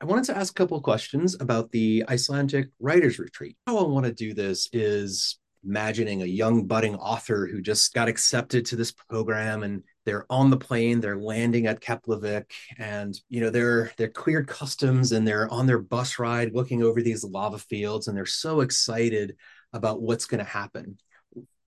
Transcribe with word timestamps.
I 0.00 0.06
wanted 0.06 0.24
to 0.24 0.36
ask 0.36 0.52
a 0.52 0.54
couple 0.54 0.76
of 0.76 0.82
questions 0.82 1.36
about 1.40 1.70
the 1.70 2.04
Icelandic 2.08 2.70
Writers 2.80 3.18
Retreat. 3.18 3.56
How 3.66 3.78
I 3.78 3.88
want 3.88 4.06
to 4.06 4.12
do 4.12 4.34
this 4.34 4.68
is 4.72 5.38
imagining 5.64 6.22
a 6.22 6.26
young 6.26 6.66
budding 6.66 6.96
author 6.96 7.46
who 7.46 7.62
just 7.62 7.94
got 7.94 8.08
accepted 8.08 8.66
to 8.66 8.76
this 8.76 8.92
program 8.92 9.62
and 9.62 9.82
they're 10.04 10.26
on 10.28 10.50
the 10.50 10.56
plane 10.58 11.00
they're 11.00 11.18
landing 11.18 11.66
at 11.66 11.80
keflavik 11.80 12.44
and 12.76 13.18
you 13.30 13.40
know 13.40 13.48
they're 13.48 13.90
they're 13.96 14.08
cleared 14.08 14.46
customs 14.46 15.12
and 15.12 15.26
they're 15.26 15.50
on 15.50 15.66
their 15.66 15.78
bus 15.78 16.18
ride 16.18 16.52
looking 16.52 16.82
over 16.82 17.00
these 17.00 17.24
lava 17.24 17.56
fields 17.56 18.08
and 18.08 18.16
they're 18.16 18.26
so 18.26 18.60
excited 18.60 19.36
about 19.72 20.02
what's 20.02 20.26
going 20.26 20.44
to 20.44 20.50
happen. 20.50 20.98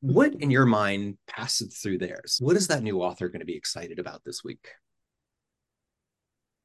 What 0.01 0.35
in 0.35 0.51
your 0.51 0.65
mind 0.65 1.17
passes 1.27 1.79
through 1.79 1.97
theirs? 1.97 2.37
What 2.39 2.55
is 2.55 2.67
that 2.67 2.83
new 2.83 3.01
author 3.01 3.29
going 3.29 3.39
to 3.39 3.45
be 3.45 3.57
excited 3.57 3.97
about 3.97 4.23
this 4.23 4.43
week 4.43 4.69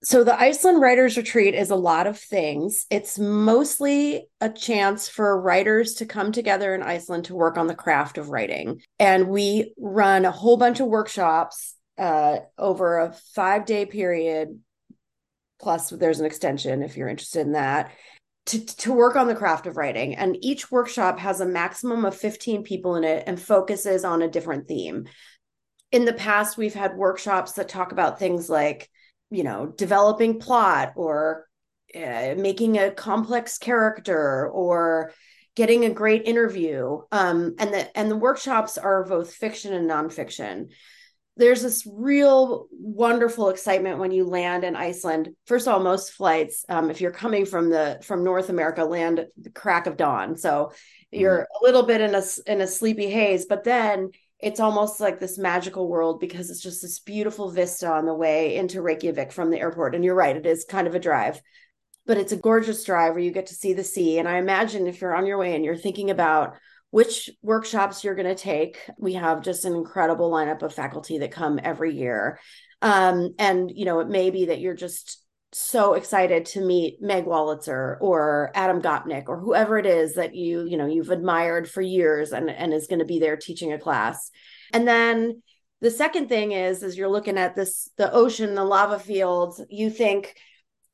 so 0.05 0.25
the 0.25 0.39
Iceland 0.39 0.81
Writers 0.81 1.17
Retreat 1.17 1.55
is 1.55 1.71
a 1.71 1.77
lot 1.77 2.09
of 2.09 2.19
things. 2.19 2.87
It's 2.91 3.21
mostly 3.21 4.27
a 4.41 4.51
chance 4.51 5.09
for 5.09 5.41
writers 5.41 5.95
to 5.95 6.07
come 6.07 6.33
together 6.33 6.75
in 6.75 6.83
Iceland 6.83 7.27
to 7.27 7.37
work 7.37 7.57
on 7.57 7.69
the 7.69 7.75
craft 7.75 8.19
of 8.19 8.29
writing. 8.29 8.83
And 8.99 9.29
we 9.29 9.75
run 9.79 10.25
a 10.25 10.33
whole 10.33 10.57
bunch 10.57 10.81
of 10.81 10.89
workshops 10.89 11.77
uh, 11.99 12.39
over 12.59 12.99
a 12.99 13.13
five 13.35 13.65
day 13.65 13.87
period. 13.87 14.59
Plus, 15.61 15.91
there's 15.91 16.19
an 16.19 16.27
extension 16.27 16.83
if 16.83 16.97
you're 16.97 17.09
interested 17.09 17.47
in 17.47 17.53
that. 17.53 17.93
To, 18.47 18.67
to 18.67 18.93
work 18.93 19.15
on 19.15 19.29
the 19.29 19.37
craft 19.37 19.69
of 19.69 19.77
writing. 19.77 20.17
And 20.17 20.37
each 20.41 20.69
workshop 20.73 21.21
has 21.21 21.41
a 21.41 21.47
maximum 21.47 22.05
of 22.05 22.17
15 22.17 22.65
people 22.65 22.97
in 22.97 23.05
it 23.05 23.23
and 23.29 23.41
focuses 23.41 24.05
on 24.05 24.21
a 24.21 24.29
different 24.29 24.67
theme. 24.67 25.07
In 25.93 26.07
the 26.07 26.13
past, 26.13 26.59
we've 26.59 26.75
had 26.75 26.97
workshops 26.97 27.53
that 27.53 27.69
talk 27.69 27.93
about 27.93 28.19
things 28.19 28.51
like 28.51 28.91
you 29.33 29.43
know 29.43 29.67
developing 29.67 30.39
plot 30.39 30.93
or 30.97 31.47
uh, 31.97 32.35
making 32.37 32.79
a 32.79 32.91
complex 32.91 33.59
character 33.59 34.49
or 34.49 35.13
getting 35.55 35.85
a 35.85 35.91
great 35.91 36.27
interview 36.27 37.01
um, 37.11 37.55
and 37.59 37.73
the 37.73 37.99
and 37.99 38.11
the 38.11 38.17
workshops 38.17 38.79
are 38.79 39.05
both 39.05 39.35
fiction 39.35 39.73
and 39.73 39.91
nonfiction 39.91 40.69
there's 41.37 41.63
this 41.63 41.89
real 41.91 42.67
wonderful 42.71 43.49
excitement 43.49 43.99
when 43.99 44.11
you 44.11 44.25
land 44.25 44.65
in 44.65 44.77
Iceland. 44.77 45.31
First 45.47 45.67
of 45.67 45.73
all, 45.73 45.81
most 45.81 46.13
flights, 46.13 46.65
um, 46.69 46.91
if 46.91 47.01
you're 47.01 47.11
coming 47.11 47.47
from 47.47 47.71
the 47.71 47.99
from 48.03 48.23
North 48.23 48.51
America, 48.51 48.85
land 48.85 49.27
the 49.41 49.51
crack 49.51 49.87
of 49.87 49.97
dawn, 49.97 50.37
so 50.37 50.73
you're 51.11 51.39
mm-hmm. 51.39 51.65
a 51.65 51.67
little 51.67 51.85
bit 51.85 52.03
in 52.03 52.15
a 52.15 52.23
in 52.47 52.61
a 52.61 52.67
sleepy 52.67 53.09
haze. 53.09 53.47
But 53.47 53.65
then 53.65 54.11
it's 54.43 54.61
almost 54.61 55.01
like 55.01 55.21
this 55.21 55.39
magical 55.39 55.89
world 55.89 56.19
because 56.19 56.51
it's 56.51 56.61
just 56.61 56.83
this 56.83 56.99
beautiful 56.99 57.51
vista 57.51 57.89
on 57.89 58.05
the 58.05 58.15
way 58.15 58.57
into 58.57 58.83
Reykjavik 58.83 59.31
from 59.31 59.51
the 59.51 59.61
airport. 59.61 59.95
And 59.95 60.05
you're 60.05 60.17
right, 60.17 60.37
it 60.37 60.45
is 60.45 60.67
kind 60.69 60.89
of 60.89 60.97
a 60.97 61.01
drive, 61.01 61.41
but 62.07 62.19
it's 62.19 62.33
a 62.33 62.37
gorgeous 62.37 62.83
drive 62.83 63.15
where 63.15 63.23
you 63.23 63.31
get 63.31 63.47
to 63.47 63.55
see 63.55 63.73
the 63.73 63.85
sea. 63.85 64.19
And 64.19 64.29
I 64.29 64.39
imagine 64.39 64.89
if 64.89 65.01
you're 65.01 65.15
on 65.15 65.27
your 65.27 65.39
way 65.39 65.55
and 65.55 65.65
you're 65.65 65.77
thinking 65.77 66.11
about 66.11 66.57
which 66.91 67.31
workshops 67.41 68.03
you're 68.03 68.17
going 68.17 68.27
to 68.27 68.35
take, 68.35 68.79
we 68.99 69.15
have 69.15 69.43
just 69.43 69.65
an 69.65 69.75
incredible 69.75 70.31
lineup 70.31 70.63
of 70.63 70.75
faculty 70.75 71.19
that 71.19 71.31
come 71.31 71.61
every 71.63 71.95
year. 71.95 72.41
Um, 72.83 73.35
and, 73.39 73.71
you 73.73 73.85
know, 73.85 74.01
it 74.01 74.09
may 74.09 74.31
be 74.31 74.47
that 74.47 74.61
you're 74.61 74.75
just 74.75 75.22
so 75.53 75.95
excited 75.95 76.47
to 76.47 76.61
meet 76.61 77.03
Meg 77.03 77.27
Wolitzer 77.27 77.99
or 78.01 78.51
Adam 78.55 78.81
Gopnik 78.81 79.29
or 79.29 79.39
whoever 79.39 79.79
it 79.79 79.87
is 79.87 80.15
that 80.15 80.35
you, 80.35 80.65
you 80.65 80.77
know, 80.77 80.87
you've 80.87 81.11
admired 81.11 81.69
for 81.69 81.83
years 81.83 82.33
and, 82.33 82.49
and 82.49 82.73
is 82.73 82.87
going 82.87 83.01
to 83.01 83.05
be 83.05 83.19
there 83.19 83.37
teaching 83.37 83.73
a 83.73 83.79
class. 83.79 84.31
And 84.73 84.89
then 84.89 85.43
the 85.83 85.91
second 85.91 86.29
thing 86.29 86.53
is, 86.53 86.83
as 86.83 86.97
you're 86.97 87.09
looking 87.09 87.37
at 87.37 87.55
this, 87.55 87.91
the 87.97 88.11
ocean, 88.13 88.55
the 88.55 88.65
lava 88.65 88.99
fields, 88.99 89.61
you 89.69 89.91
think, 89.91 90.35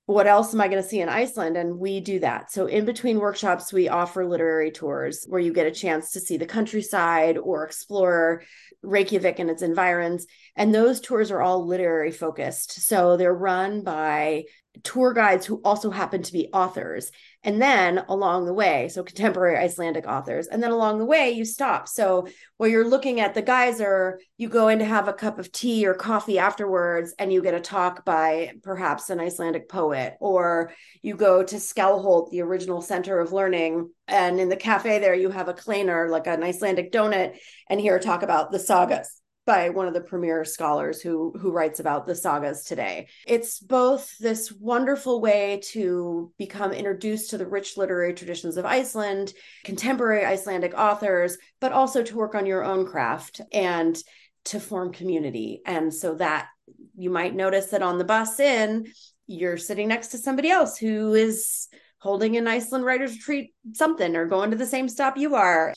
what 0.09 0.27
else 0.27 0.55
am 0.55 0.61
I 0.63 0.69
going 0.69 0.83
to 0.83 0.89
see 0.89 1.01
in 1.01 1.11
Iceland? 1.11 1.59
And 1.59 1.79
we 1.79 2.01
do 2.01 2.19
that. 2.21 2.51
So, 2.51 2.65
in 2.65 2.87
between 2.87 3.21
workshops, 3.21 3.75
we 3.75 3.91
offer 3.91 4.27
literary 4.27 4.71
tours 4.71 5.27
where 5.29 5.39
you 5.39 5.53
get 5.53 5.67
a 5.67 5.71
chance 5.71 6.13
to 6.13 6.21
see 6.21 6.39
the 6.39 6.47
countryside 6.47 7.37
or 7.37 7.63
explore 7.63 8.43
Reykjavik 8.83 9.39
and 9.39 9.51
its 9.51 9.61
environs. 9.61 10.27
And 10.57 10.75
those 10.75 11.03
tours 11.03 11.31
are 11.31 11.43
all 11.43 11.67
literary 11.67 12.11
focused. 12.11 12.87
So 12.87 13.19
they're 13.19 13.35
run 13.35 13.83
by 13.83 14.45
tour 14.83 15.13
guides 15.13 15.45
who 15.45 15.61
also 15.63 15.91
happen 15.91 16.23
to 16.23 16.33
be 16.33 16.49
authors. 16.55 17.11
And 17.45 17.63
then 17.63 18.05
along 18.09 18.47
the 18.47 18.53
way, 18.53 18.89
so 18.89 19.05
contemporary 19.05 19.57
Icelandic 19.57 20.09
authors. 20.09 20.49
And 20.49 20.61
then 20.61 20.73
along 20.73 20.99
the 20.99 21.05
way, 21.05 21.31
you 21.31 21.45
stop. 21.45 21.87
So 21.87 22.27
while 22.57 22.69
you're 22.69 22.89
looking 22.89 23.21
at 23.21 23.35
the 23.35 23.43
geyser, 23.43 24.21
you 24.37 24.49
go 24.49 24.67
in 24.69 24.81
to 24.81 24.85
have 24.85 25.07
a 25.07 25.13
cup 25.13 25.39
of 25.39 25.53
tea 25.53 25.87
or 25.87 25.95
coffee 25.95 26.39
afterwards, 26.41 27.15
and 27.17 27.33
you 27.33 27.41
get 27.41 27.55
a 27.55 27.61
talk 27.61 28.05
by 28.05 28.55
perhaps 28.65 29.09
an 29.09 29.21
Icelandic 29.21 29.69
poet. 29.69 30.17
Or 30.21 30.73
you 31.01 31.15
go 31.15 31.45
to 31.45 31.57
Skálholt, 31.57 32.31
the 32.31 32.43
original 32.43 32.83
center 32.83 33.21
of 33.21 33.33
learning. 33.33 33.91
And 34.09 34.41
in 34.41 34.49
the 34.49 34.57
cafe 34.57 34.99
there, 34.99 35.15
you 35.15 35.31
have 35.31 35.49
a 35.49 35.55
kleina, 35.55 36.11
like 36.11 36.27
an 36.27 36.43
Icelandic 36.43 36.91
donut, 36.91 37.39
and 37.71 37.81
hear 37.81 37.97
a 37.97 38.01
talk 38.01 38.23
about 38.23 38.51
the 38.51 38.59
sagas 38.59 39.21
by 39.49 39.71
one 39.71 39.89
of 39.89 39.95
the 39.95 40.01
premier 40.03 40.45
scholars 40.45 41.01
who 41.01 41.33
who 41.41 41.51
writes 41.51 41.81
about 41.81 42.07
the 42.07 42.15
sagas 42.15 42.65
today. 42.65 43.09
It's 43.27 43.61
both 43.61 44.15
this 44.19 44.53
wonderful 44.53 45.23
way 45.23 45.63
to 45.73 46.31
become 46.37 46.73
introduced 46.73 47.31
to 47.31 47.39
the 47.39 47.47
rich 47.47 47.79
literary 47.79 48.13
traditions 48.13 48.59
of 48.59 48.67
Iceland, 48.67 49.33
contemporary 49.65 50.27
Icelandic 50.27 50.75
authors, 50.77 51.39
but 51.63 51.73
also 51.73 52.03
to 52.03 52.17
work 52.17 52.35
on 52.35 52.45
your 52.45 52.63
own 52.63 52.87
craft 52.87 53.41
and 53.51 53.97
to 54.45 54.61
form 54.61 54.93
community. 54.93 55.63
And 55.65 55.95
so 55.95 56.17
that 56.17 56.49
you 56.95 57.09
might 57.09 57.35
notice 57.35 57.69
that 57.69 57.83
on 57.83 57.97
the 57.97 58.05
bus 58.05 58.39
in, 58.41 58.93
you're 59.27 59.57
sitting 59.57 59.89
next 59.89 60.09
to 60.09 60.19
somebody 60.19 60.51
else 60.51 60.77
who 60.77 61.15
is 61.15 61.69
holding 62.01 62.37
an 62.37 62.47
Iceland 62.47 62.85
writers 62.85 63.13
retreat 63.13 63.55
something 63.73 64.15
or 64.15 64.27
going 64.27 64.51
to 64.51 64.59
the 64.59 64.67
same 64.67 64.91
stop 64.91 65.17
you 65.17 65.37
are 65.37 65.73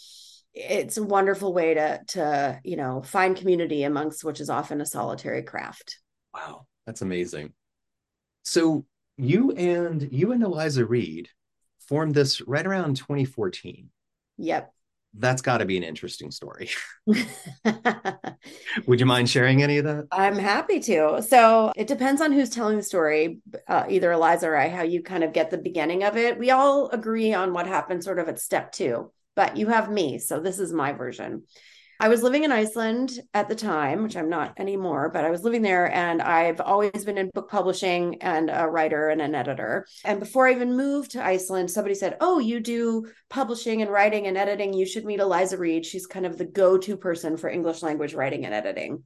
it's 0.54 0.98
a 0.98 1.04
wonderful 1.04 1.54
way 1.54 1.74
to 1.74 2.02
to 2.08 2.60
you 2.64 2.76
know 2.76 3.02
find 3.02 3.38
community 3.38 3.84
amongst 3.84 4.24
which 4.24 4.42
is 4.42 4.50
often 4.50 4.82
a 4.82 4.86
solitary 4.86 5.44
craft. 5.44 5.98
Wow 6.34 6.66
that's 6.86 7.02
amazing. 7.02 7.54
So 8.44 8.86
you 9.18 9.52
and 9.52 10.10
you 10.12 10.32
and 10.32 10.44
eliza 10.44 10.86
reid 10.86 11.30
formed 11.88 12.16
this 12.16 12.42
right 12.42 12.66
around 12.66 12.98
2014 12.98 13.90
yep. 14.38 14.74
That's 15.14 15.42
got 15.42 15.58
to 15.58 15.66
be 15.66 15.76
an 15.76 15.84
interesting 15.84 16.32
story. 16.32 16.70
Would 18.88 19.02
you 19.02 19.06
mind 19.06 19.30
sharing 19.30 19.62
any 19.62 19.78
of 19.78 19.84
that? 19.84 20.08
I'm 20.10 20.38
happy 20.38 20.80
to. 20.80 21.22
So 21.22 21.74
it 21.76 21.88
depends 21.88 22.22
on 22.22 22.32
who's 22.32 22.50
telling 22.50 22.78
the 22.78 22.84
story 22.84 23.42
uh, 23.68 23.84
either 23.90 24.14
eliza 24.14 24.48
or 24.48 24.56
i 24.56 24.70
how 24.70 24.84
you 24.84 25.04
kind 25.04 25.26
of 25.26 25.34
get 25.34 25.50
the 25.50 25.58
beginning 25.58 26.06
of 26.06 26.16
it. 26.16 26.40
We 26.40 26.52
all 26.52 26.88
agree 26.92 27.34
on 27.34 27.52
what 27.52 27.68
happened 27.68 28.06
sort 28.06 28.20
of 28.20 28.30
at 28.30 28.40
step 28.40 28.72
two 28.72 29.12
but 29.36 29.58
you 29.58 29.68
have 29.68 29.92
me. 29.92 30.20
So 30.20 30.40
this 30.40 30.60
is 30.60 30.74
my 30.74 30.94
version. 30.94 31.44
I 32.02 32.08
was 32.08 32.24
living 32.24 32.44
in 32.44 32.52
Iceland 32.52 33.20
at 33.36 33.48
the 33.48 33.54
time, 33.54 34.02
which 34.02 34.18
I'm 34.18 34.28
not 34.28 34.60
anymore, 34.60 35.12
but 35.14 35.24
I 35.24 35.30
was 35.30 35.44
living 35.44 35.62
there 35.62 35.94
and 35.94 36.20
I've 36.20 36.60
always 36.60 37.06
been 37.06 37.20
in 37.20 37.30
book 37.32 37.48
publishing 37.48 38.24
and 38.24 38.50
a 38.52 38.68
writer 38.68 39.10
and 39.10 39.22
an 39.22 39.36
editor. 39.36 39.86
And 40.04 40.20
before 40.20 40.48
I 40.48 40.54
even 40.54 40.76
moved 40.76 41.12
to 41.12 41.24
Iceland, 41.24 41.70
somebody 41.70 41.94
said, 41.94 42.18
Oh, 42.20 42.40
you 42.40 42.60
do 42.60 43.06
publishing 43.30 43.84
and 43.84 43.92
writing 43.92 44.26
and 44.26 44.36
editing. 44.36 44.74
You 44.74 44.88
should 44.88 45.06
meet 45.06 45.20
Eliza 45.20 45.60
Reid. 45.60 45.86
She's 45.86 46.08
kind 46.08 46.26
of 46.26 46.40
the 46.40 46.46
go 46.46 46.76
to 46.80 46.98
person 46.98 47.38
for 47.38 47.52
English 47.52 47.84
language 47.84 48.16
writing 48.16 48.46
and 48.46 48.54
editing. 48.56 49.04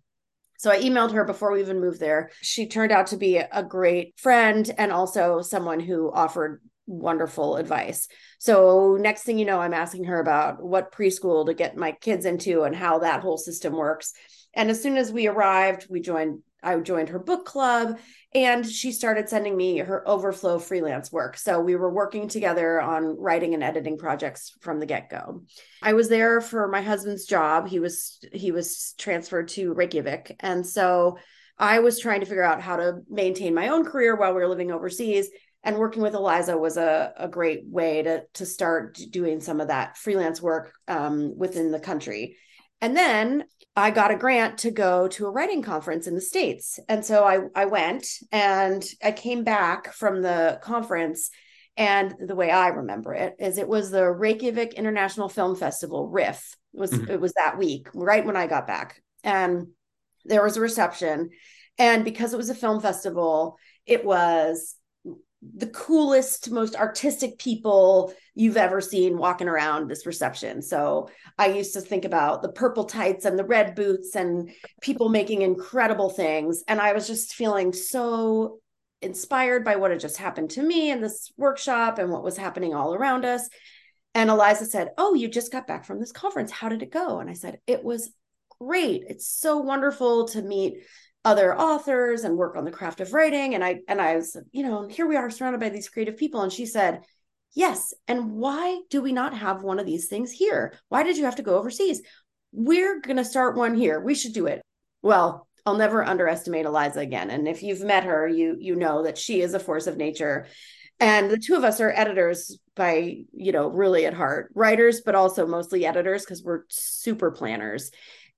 So 0.58 0.72
I 0.72 0.80
emailed 0.80 1.12
her 1.12 1.25
before 1.25 1.52
we 1.52 1.59
even 1.59 1.81
moved 1.81 2.00
there. 2.00 2.31
She 2.41 2.68
turned 2.68 2.94
out 2.94 3.08
to 3.08 3.18
be 3.18 3.35
a 3.35 3.62
great 3.62 4.18
friend 4.18 4.72
and 4.78 4.94
also 4.94 5.41
someone 5.41 5.81
who 5.81 6.14
offered 6.14 6.62
wonderful 6.88 7.57
advice. 7.57 8.07
So 8.40 8.97
next 9.00 9.23
thing 9.23 9.40
you 9.40 9.46
know, 9.46 9.59
I'm 9.59 9.73
asking 9.73 10.06
her 10.06 10.19
about 10.19 10.63
what 10.63 10.91
preschool 10.91 11.46
to 11.46 11.53
get 11.53 11.78
my 11.78 11.91
kids 11.94 12.25
into 12.25 12.63
and 12.63 12.75
how 12.75 13.00
that 13.00 13.22
whole 13.22 13.38
system 13.38 13.73
works. 13.73 14.13
And 14.53 14.69
as 14.69 14.81
soon 14.81 14.97
as 14.97 15.12
we 15.12 15.28
arrived, 15.28 15.88
we 15.90 16.01
joined 16.01 16.41
I 16.66 16.79
joined 16.79 17.09
her 17.09 17.19
book 17.19 17.46
club 17.46 18.00
and 18.34 18.66
she 18.66 18.91
started 18.91 19.29
sending 19.29 19.56
me 19.56 19.78
her 19.78 20.07
overflow 20.09 20.57
freelance 20.57 21.12
work. 21.12 21.37
So 21.37 21.59
we 21.59 21.76
were 21.76 21.93
working 21.93 22.28
together 22.28 22.82
on 22.82 23.17
writing 23.20 23.53
and 23.53 23.64
editing 23.64 23.99
projects 23.99 24.52
from 24.61 24.79
the 24.79 24.87
get-go. 24.87 25.43
I 25.84 25.93
was 25.93 26.09
there 26.09 26.41
for 26.41 26.67
my 26.67 26.82
husband's 26.82 27.26
job. 27.26 27.67
He 27.67 27.79
was 27.79 28.20
he 28.34 28.52
was 28.52 28.96
transferred 28.97 29.49
to 29.49 29.73
Reykjavik 29.73 30.37
and 30.40 30.66
so 30.66 31.17
I 31.58 31.79
was 31.79 31.99
trying 31.99 32.20
to 32.20 32.26
figure 32.26 32.43
out 32.43 32.61
how 32.61 32.78
to 32.78 32.99
maintain 33.09 33.53
my 33.53 33.70
own 33.70 33.85
career 33.85 34.16
while 34.16 34.34
we 34.34 34.41
were 34.41 34.49
living 34.49 34.72
overseas 34.72 35.29
and 35.66 35.78
working 35.78 36.03
with 36.03 36.14
Eliza 36.14 36.56
was 36.58 36.78
a, 36.78 37.12
a 37.17 37.28
great 37.28 37.64
way 37.66 38.03
to 38.03 38.23
to 38.35 38.46
start 38.46 38.97
doing 39.09 39.41
some 39.41 39.59
of 39.59 39.67
that 39.67 39.97
freelance 39.97 40.41
work 40.41 40.73
um, 40.88 41.35
within 41.35 41.72
the 41.72 41.79
country. 41.79 42.38
And 42.82 42.96
then 42.96 43.46
I 43.76 43.90
got 43.90 44.12
a 44.12 44.16
grant 44.16 44.59
to 44.59 44.72
go 44.72 45.08
to 45.09 45.26
a 45.26 45.32
writing 45.32 45.64
conference 45.64 46.08
in 46.08 46.14
the 46.14 46.22
States. 46.22 46.79
And 46.88 47.03
so 47.03 47.26
I, 47.26 47.40
I 47.56 47.66
went 47.66 48.08
and 48.32 48.85
I 49.03 49.12
came 49.12 49.44
back 49.44 49.91
from 49.91 50.22
the 50.22 50.59
conference. 50.62 51.32
And 51.78 52.14
the 52.26 52.35
way 52.35 52.52
I 52.52 52.68
remember 52.68 53.14
it 53.14 53.35
is 53.40 53.58
it 53.58 53.68
was 53.68 53.91
the 53.91 54.09
Reykjavik 54.09 54.76
International 54.76 55.28
Film 55.28 55.56
Festival, 55.56 56.08
RIFF. 56.08 56.56
It 56.73 56.79
was 56.79 56.91
mm-hmm. 56.91 57.11
it 57.11 57.20
was 57.20 57.34
that 57.34 57.58
week, 57.58 57.90
right 57.94 58.26
when 58.26 58.38
I 58.38 58.47
got 58.47 58.68
back. 58.68 59.02
And 59.23 59.68
there 60.26 60.44
was 60.44 60.56
a 60.58 60.61
reception. 60.61 61.32
And 61.78 62.06
because 62.06 62.34
it 62.34 62.38
was 62.38 62.50
a 62.50 62.56
film 62.56 62.82
festival, 62.82 63.58
it 63.85 64.06
was 64.06 64.76
the 65.56 65.68
coolest, 65.68 66.52
most 66.52 66.76
artistic 66.76 67.38
people 67.38 68.14
you've 68.34 68.58
ever 68.58 68.82
seen 68.82 69.18
walking 69.18 69.47
around 69.47 69.90
this 69.90 70.06
reception. 70.06 70.62
So 70.62 71.09
I 71.38 71.47
used 71.47 71.74
to 71.74 71.82
think 71.82 72.06
about 72.06 72.42
the 72.42 72.52
purple 72.52 72.86
tights 72.86 73.26
and 73.26 73.38
the 73.38 73.46
red 73.46 73.76
boots 73.76 74.16
and 74.16 74.52
people 74.82 75.09
making 75.09 75.42
incredible 75.42 76.09
things. 76.09 76.64
And 76.68 76.82
I 76.82 76.94
was 76.94 77.08
just 77.08 77.36
feeling 77.36 77.74
so 77.74 78.59
inspired 79.02 79.64
by 79.64 79.76
what 79.76 79.92
had 79.92 80.00
just 80.00 80.18
happened 80.18 80.50
to 80.52 80.64
me 80.64 80.90
in 80.90 81.02
this 81.02 81.32
workshop 81.38 82.00
and 82.00 82.12
what 82.12 82.24
was 82.24 82.38
happening 82.38 82.74
all 82.74 82.94
around 82.94 83.26
us. 83.26 83.47
And 84.14 84.30
Eliza 84.30 84.66
said, 84.66 84.92
Oh, 84.97 85.14
you 85.14 85.28
just 85.28 85.52
got 85.52 85.68
back 85.68 85.86
from 85.86 86.00
this 86.00 86.12
conference. 86.12 86.52
How 86.52 86.70
did 86.70 86.82
it 86.82 86.92
go? 86.92 87.20
And 87.20 87.30
I 87.30 87.34
said, 87.34 87.59
It 87.68 87.84
was 87.84 88.12
great. 88.59 89.03
It's 89.08 89.28
so 89.28 89.58
wonderful 89.58 90.30
to 90.30 90.42
meet 90.42 90.78
other 91.25 91.57
authors 91.57 92.23
and 92.23 92.37
work 92.37 92.55
on 92.55 92.63
the 92.63 92.72
craft 92.72 93.01
of 93.01 93.11
writing. 93.11 93.55
And 93.55 93.63
i 93.63 93.79
and 93.87 93.99
i 93.99 94.16
was 94.16 94.37
you 94.51 94.63
know 94.63 94.87
here 94.87 95.07
we 95.07 95.17
are 95.17 95.29
surrounded 95.29 95.59
by 95.59 95.69
these 95.69 95.89
creative 95.89 96.16
people. 96.16 96.41
And 96.41 96.53
she 96.53 96.67
said 96.67 97.01
yes. 97.53 97.93
And 98.07 98.33
why 98.33 98.79
do 98.89 99.01
we 99.01 99.11
not 99.11 99.33
have 99.33 99.63
one 99.63 99.79
of 99.79 99.85
these 99.85 100.07
things 100.07 100.31
here? 100.31 100.77
Why 100.89 101.03
did 101.03 101.17
you 101.17 101.25
have 101.25 101.37
to 101.37 101.43
go 101.43 101.57
overseas? 101.57 102.01
We're 102.51 103.01
going 103.01 103.17
to 103.17 103.25
start 103.25 103.57
one 103.57 103.75
here. 103.75 103.99
We 103.99 104.16
should 104.16 104.33
do 104.33 104.45
it. 104.45 104.61
Well 105.01 105.47
i'll 105.67 105.75
never 105.75 106.05
underestimate 106.05 106.67
eliza 106.67 106.99
again. 106.99 107.31
And 107.31 107.47
if 107.47 107.63
you've 107.63 107.81
met 107.81 108.03
her 108.03 108.27
you 108.27 108.55
you 108.59 108.75
know 108.75 109.03
that 109.03 109.17
she 109.17 109.41
is 109.41 109.55
a 109.55 109.59
force 109.59 109.87
of 109.87 109.97
nature. 109.97 110.45
And 110.99 111.29
the 111.29 111.37
two 111.37 111.55
of 111.55 111.66
us 111.66 111.81
are 111.81 111.91
editors 111.91 112.57
by 112.75 113.23
you 113.33 113.51
know 113.51 113.67
really 113.67 114.05
at 114.05 114.13
heart 114.13 114.51
writers 114.53 115.01
but 115.03 115.16
also 115.16 115.47
mostly 115.47 115.85
editors 115.87 116.23
because 116.23 116.43
we're 116.43 116.66
super 116.69 117.31
planners 117.31 117.89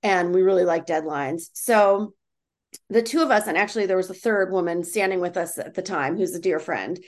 and 0.02 0.34
we 0.34 0.42
really 0.42 0.64
like 0.64 0.86
deadlines. 0.86 1.50
So 1.52 2.14
the 2.90 3.02
two 3.02 3.22
of 3.22 3.30
us, 3.30 3.46
and 3.46 3.56
actually 3.56 3.86
there 3.86 3.96
was 3.96 4.10
a 4.10 4.14
third 4.14 4.52
woman 4.52 4.84
standing 4.84 5.20
with 5.20 5.36
us 5.36 5.58
at 5.58 5.74
the 5.74 5.82
time 5.82 6.16
who's 6.16 6.34
a 6.34 6.40
dear 6.40 6.58
friend. 6.58 6.98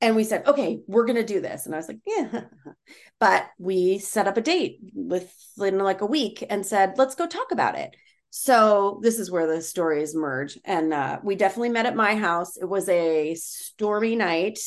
And 0.00 0.14
we 0.14 0.24
said, 0.24 0.46
okay, 0.46 0.80
we're 0.86 1.06
going 1.06 1.16
to 1.16 1.24
do 1.24 1.40
this. 1.40 1.64
And 1.64 1.74
I 1.74 1.78
was 1.78 1.88
like, 1.88 2.00
yeah. 2.06 2.42
But 3.18 3.46
we 3.58 3.98
set 3.98 4.26
up 4.26 4.36
a 4.36 4.42
date 4.42 4.78
within 4.94 5.78
like 5.78 6.02
a 6.02 6.06
week 6.06 6.44
and 6.50 6.66
said, 6.66 6.98
let's 6.98 7.14
go 7.14 7.26
talk 7.26 7.50
about 7.50 7.78
it. 7.78 7.96
So 8.28 9.00
this 9.02 9.18
is 9.18 9.30
where 9.30 9.46
the 9.46 9.62
stories 9.62 10.14
merge. 10.14 10.58
And 10.66 10.92
uh, 10.92 11.20
we 11.22 11.34
definitely 11.34 11.70
met 11.70 11.86
at 11.86 11.96
my 11.96 12.14
house. 12.14 12.58
It 12.58 12.68
was 12.68 12.90
a 12.90 13.34
stormy 13.36 14.16
night 14.16 14.58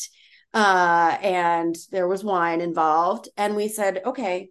uh, 0.52 1.16
and 1.22 1.76
there 1.92 2.08
was 2.08 2.24
wine 2.24 2.60
involved. 2.60 3.28
And 3.36 3.54
we 3.54 3.68
said, 3.68 4.02
okay, 4.04 4.50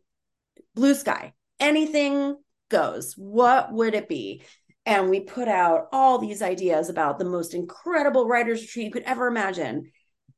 blue 0.75 0.95
sky, 0.95 1.33
anything 1.59 2.37
goes. 2.69 3.15
What 3.17 3.73
would 3.73 3.95
it 3.95 4.07
be? 4.07 4.43
And 4.85 5.09
we 5.09 5.19
put 5.19 5.47
out 5.47 5.87
all 5.91 6.17
these 6.17 6.41
ideas 6.41 6.89
about 6.89 7.19
the 7.19 7.25
most 7.25 7.53
incredible 7.53 8.27
writers 8.27 8.61
retreat 8.61 8.85
you 8.85 8.91
could 8.91 9.03
ever 9.03 9.27
imagine. 9.27 9.91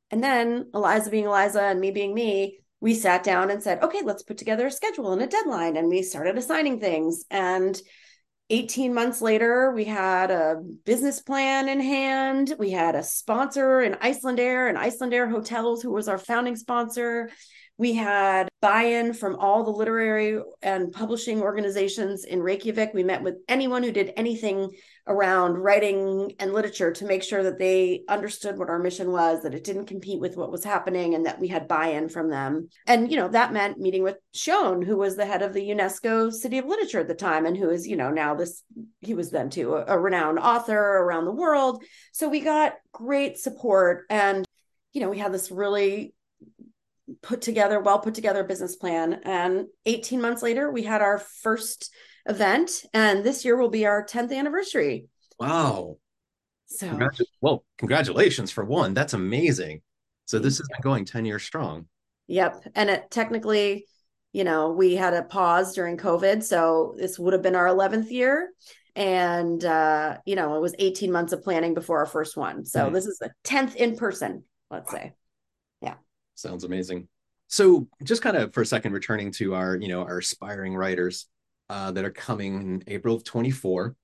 And 0.09 0.23
then 0.23 0.69
eliza 0.73 1.09
being 1.09 1.25
eliza 1.25 1.61
and 1.61 1.79
me 1.79 1.91
being 1.91 2.13
me 2.13 2.59
we 2.81 2.95
sat 2.95 3.23
down 3.23 3.51
and 3.51 3.61
said 3.61 3.83
okay 3.83 4.01
let's 4.03 4.23
put 4.23 4.38
together 4.38 4.67
a 4.67 4.71
schedule 4.71 5.13
and 5.13 5.21
a 5.21 5.27
deadline. 5.27 5.77
And 5.77 5.88
we 5.88 6.01
started 6.01 6.38
assigning 6.38 6.79
things. 6.79 7.23
And 7.29 7.79
18 8.49 8.93
months 8.93 9.21
later 9.21 9.71
we 9.71 9.85
had 9.85 10.31
a 10.31 10.61
business 10.85 11.21
plan 11.21 11.69
in 11.69 11.79
hand. 11.79 12.53
We 12.59 12.71
had 12.71 12.95
a 12.95 13.03
sponsor 13.03 13.81
in 13.81 13.93
Icelandair 13.93 14.67
and 14.67 14.77
Icelandair 14.77 15.29
hotels 15.29 15.81
who 15.81 15.91
was 15.91 16.09
our 16.09 16.17
founding 16.17 16.57
sponsor 16.57 17.29
we 17.81 17.93
had 17.93 18.47
buy 18.61 18.83
in 18.83 19.11
from 19.11 19.35
all 19.37 19.63
the 19.63 19.71
literary 19.71 20.39
and 20.61 20.91
publishing 20.91 21.41
organizations 21.41 22.25
in 22.25 22.39
Reykjavik. 22.39 22.93
We 22.93 23.03
met 23.03 23.23
with 23.23 23.37
anyone 23.49 23.81
who 23.81 23.91
did 23.91 24.13
anything 24.15 24.69
around 25.07 25.53
writing 25.53 26.35
and 26.37 26.53
literature 26.53 26.91
to 26.91 27.05
make 27.05 27.23
sure 27.23 27.41
that 27.41 27.57
they 27.57 28.03
understood 28.07 28.59
what 28.59 28.69
our 28.69 28.77
mission 28.77 29.11
was, 29.11 29.41
that 29.41 29.55
it 29.55 29.63
didn't 29.63 29.87
compete 29.87 30.19
with 30.19 30.37
what 30.37 30.51
was 30.51 30.63
happening, 30.63 31.15
and 31.15 31.25
that 31.25 31.39
we 31.39 31.47
had 31.47 31.67
buy 31.67 31.87
in 31.87 32.07
from 32.07 32.29
them. 32.29 32.69
And, 32.85 33.09
you 33.09 33.17
know, 33.17 33.29
that 33.29 33.51
meant 33.51 33.79
meeting 33.79 34.03
with 34.03 34.17
Sjón, 34.35 34.85
who 34.85 34.97
was 34.97 35.15
the 35.15 35.25
head 35.25 35.41
of 35.41 35.51
the 35.51 35.67
UNESCO 35.67 36.31
City 36.31 36.59
of 36.59 36.65
Literature 36.65 36.99
at 36.99 37.07
the 37.07 37.15
time, 37.15 37.47
and 37.47 37.57
who 37.57 37.71
is, 37.71 37.87
you 37.87 37.95
know, 37.95 38.11
now 38.11 38.35
this, 38.35 38.61
he 38.99 39.15
was 39.15 39.31
then 39.31 39.49
too 39.49 39.73
a, 39.73 39.85
a 39.87 39.99
renowned 39.99 40.37
author 40.37 40.77
around 40.77 41.25
the 41.25 41.31
world. 41.31 41.83
So 42.11 42.29
we 42.29 42.41
got 42.41 42.75
great 42.91 43.39
support. 43.39 44.05
And, 44.07 44.45
you 44.93 45.01
know, 45.01 45.09
we 45.09 45.17
had 45.17 45.33
this 45.33 45.49
really 45.49 46.13
put 47.21 47.41
together, 47.41 47.79
well 47.79 47.99
put 47.99 48.13
together 48.13 48.43
business 48.43 48.75
plan. 48.75 49.21
And 49.23 49.67
18 49.85 50.21
months 50.21 50.41
later, 50.41 50.71
we 50.71 50.83
had 50.83 51.01
our 51.01 51.17
first 51.17 51.93
event, 52.27 52.85
and 52.93 53.23
this 53.23 53.45
year 53.45 53.57
will 53.57 53.69
be 53.69 53.85
our 53.85 54.05
10th 54.05 54.35
anniversary. 54.35 55.05
Wow. 55.39 55.97
So, 56.65 56.87
Congratu- 56.87 57.25
well, 57.41 57.65
congratulations 57.77 58.51
for 58.51 58.63
one. 58.63 58.93
That's 58.93 59.13
amazing. 59.13 59.81
So, 60.25 60.39
this 60.39 60.57
has 60.57 60.67
been 60.69 60.81
going 60.81 61.05
10 61.05 61.25
years 61.25 61.43
strong. 61.43 61.87
Yep. 62.27 62.69
And 62.75 62.89
it 62.89 63.11
technically, 63.11 63.87
you 64.31 64.43
know, 64.43 64.71
we 64.71 64.95
had 64.95 65.13
a 65.13 65.23
pause 65.23 65.73
during 65.75 65.97
COVID. 65.97 66.43
So, 66.43 66.95
this 66.97 67.19
would 67.19 67.33
have 67.33 67.41
been 67.41 67.55
our 67.55 67.67
11th 67.67 68.09
year. 68.11 68.51
And, 68.95 69.63
uh, 69.63 70.17
you 70.25 70.35
know, 70.35 70.55
it 70.55 70.61
was 70.61 70.75
18 70.79 71.11
months 71.11 71.33
of 71.33 71.43
planning 71.43 71.73
before 71.73 71.99
our 71.99 72.05
first 72.05 72.37
one. 72.37 72.65
So, 72.65 72.89
mm. 72.89 72.93
this 72.93 73.05
is 73.05 73.17
the 73.17 73.31
10th 73.43 73.75
in 73.75 73.97
person, 73.97 74.43
let's 74.69 74.91
say. 74.91 75.13
Sounds 76.41 76.63
amazing. 76.63 77.07
So 77.47 77.88
just 78.03 78.21
kind 78.21 78.38
of 78.38 78.53
for 78.53 78.61
a 78.61 78.65
second, 78.65 78.93
returning 78.93 79.31
to 79.33 79.53
our, 79.53 79.75
you 79.75 79.89
know, 79.89 80.01
our 80.01 80.19
aspiring 80.19 80.75
writers 80.75 81.27
uh, 81.69 81.91
that 81.91 82.05
are 82.05 82.11
coming 82.11 82.61
in 82.61 82.83
April 82.88 83.15
of 83.15 83.23
24. 83.23 83.95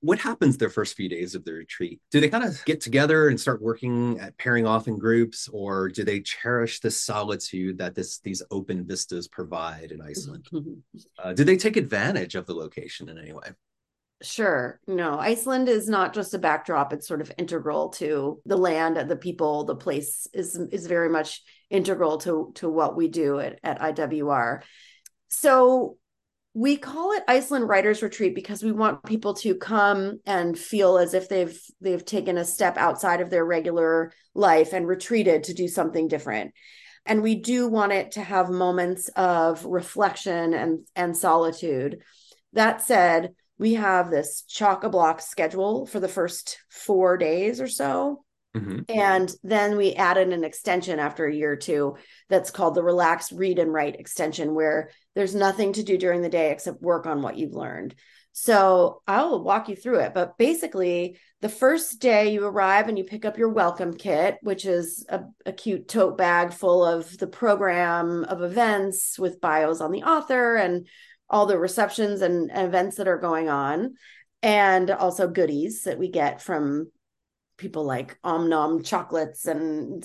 What 0.00 0.18
happens 0.18 0.58
their 0.58 0.70
first 0.70 0.96
few 0.96 1.08
days 1.08 1.34
of 1.34 1.44
the 1.44 1.52
retreat? 1.52 2.00
Do 2.10 2.20
they 2.20 2.28
kind 2.28 2.44
of 2.44 2.62
get 2.66 2.80
together 2.80 3.28
and 3.28 3.40
start 3.40 3.62
working 3.62 4.20
at 4.20 4.36
pairing 4.36 4.66
off 4.66 4.86
in 4.86 4.98
groups, 4.98 5.48
or 5.48 5.88
do 5.88 6.04
they 6.04 6.20
cherish 6.20 6.80
the 6.80 6.90
solitude 6.90 7.78
that 7.78 7.94
this 7.94 8.18
these 8.18 8.42
open 8.50 8.84
vistas 8.86 9.28
provide 9.28 9.92
in 9.92 10.02
Iceland? 10.02 10.46
uh, 11.18 11.32
do 11.32 11.42
they 11.42 11.56
take 11.56 11.78
advantage 11.78 12.34
of 12.34 12.44
the 12.44 12.54
location 12.54 13.08
in 13.08 13.18
any 13.18 13.32
way? 13.32 13.52
Sure. 14.22 14.80
No, 14.86 15.18
Iceland 15.18 15.68
is 15.68 15.88
not 15.88 16.14
just 16.14 16.34
a 16.34 16.38
backdrop, 16.38 16.92
it's 16.92 17.06
sort 17.06 17.20
of 17.20 17.32
integral 17.36 17.90
to 17.90 18.40
the 18.46 18.56
land, 18.56 18.96
the 18.96 19.16
people, 19.16 19.64
the 19.64 19.76
place 19.76 20.26
is 20.32 20.56
is 20.56 20.86
very 20.86 21.08
much 21.08 21.42
integral 21.68 22.18
to 22.18 22.52
to 22.54 22.68
what 22.68 22.96
we 22.96 23.08
do 23.08 23.38
at, 23.38 23.58
at 23.62 23.80
IWR. 23.80 24.62
So 25.28 25.98
we 26.54 26.76
call 26.76 27.12
it 27.12 27.24
Iceland 27.26 27.68
Writers 27.68 28.00
Retreat 28.00 28.34
because 28.34 28.62
we 28.62 28.70
want 28.70 29.02
people 29.04 29.34
to 29.34 29.56
come 29.56 30.20
and 30.24 30.56
feel 30.56 30.98
as 30.98 31.12
if 31.12 31.28
they've 31.28 31.60
they've 31.80 32.04
taken 32.04 32.38
a 32.38 32.44
step 32.44 32.78
outside 32.78 33.20
of 33.20 33.28
their 33.28 33.44
regular 33.44 34.12
life 34.34 34.72
and 34.72 34.86
retreated 34.86 35.44
to 35.44 35.54
do 35.54 35.66
something 35.66 36.06
different. 36.06 36.52
And 37.04 37.22
we 37.22 37.34
do 37.34 37.68
want 37.68 37.92
it 37.92 38.12
to 38.12 38.22
have 38.22 38.48
moments 38.48 39.08
of 39.08 39.64
reflection 39.64 40.54
and 40.54 40.86
and 40.94 41.16
solitude. 41.16 41.98
That 42.52 42.80
said, 42.80 43.34
we 43.58 43.74
have 43.74 44.10
this 44.10 44.42
chock 44.42 44.84
a 44.84 44.88
block 44.88 45.20
schedule 45.20 45.86
for 45.86 46.00
the 46.00 46.08
first 46.08 46.58
four 46.68 47.16
days 47.16 47.60
or 47.60 47.68
so. 47.68 48.24
Mm-hmm. 48.56 48.82
And 48.88 49.32
then 49.42 49.76
we 49.76 49.94
added 49.94 50.32
an 50.32 50.44
extension 50.44 51.00
after 51.00 51.26
a 51.26 51.34
year 51.34 51.52
or 51.52 51.56
two 51.56 51.96
that's 52.28 52.52
called 52.52 52.74
the 52.74 52.84
Relax 52.84 53.32
Read 53.32 53.58
and 53.58 53.72
Write 53.72 53.98
extension, 53.98 54.54
where 54.54 54.90
there's 55.14 55.34
nothing 55.34 55.72
to 55.72 55.82
do 55.82 55.98
during 55.98 56.22
the 56.22 56.28
day 56.28 56.52
except 56.52 56.80
work 56.80 57.06
on 57.06 57.20
what 57.20 57.36
you've 57.36 57.54
learned. 57.54 57.94
So 58.36 59.00
I'll 59.06 59.42
walk 59.42 59.68
you 59.68 59.76
through 59.76 60.00
it. 60.00 60.14
But 60.14 60.36
basically, 60.38 61.18
the 61.40 61.48
first 61.48 62.00
day 62.00 62.32
you 62.32 62.44
arrive 62.44 62.88
and 62.88 62.98
you 62.98 63.04
pick 63.04 63.24
up 63.24 63.38
your 63.38 63.48
welcome 63.48 63.94
kit, 63.94 64.38
which 64.42 64.64
is 64.66 65.06
a, 65.08 65.22
a 65.46 65.52
cute 65.52 65.86
tote 65.86 66.18
bag 66.18 66.52
full 66.52 66.84
of 66.84 67.16
the 67.18 67.28
program 67.28 68.24
of 68.24 68.42
events 68.42 69.18
with 69.18 69.40
bios 69.40 69.80
on 69.80 69.92
the 69.92 70.02
author 70.02 70.56
and 70.56 70.88
all 71.30 71.46
the 71.46 71.58
receptions 71.58 72.20
and 72.22 72.50
events 72.54 72.96
that 72.96 73.08
are 73.08 73.18
going 73.18 73.48
on 73.48 73.94
and 74.42 74.90
also 74.90 75.26
goodies 75.26 75.84
that 75.84 75.98
we 75.98 76.10
get 76.10 76.42
from 76.42 76.90
people 77.56 77.84
like 77.84 78.18
Omnom 78.22 78.84
chocolates 78.84 79.46
and 79.46 80.04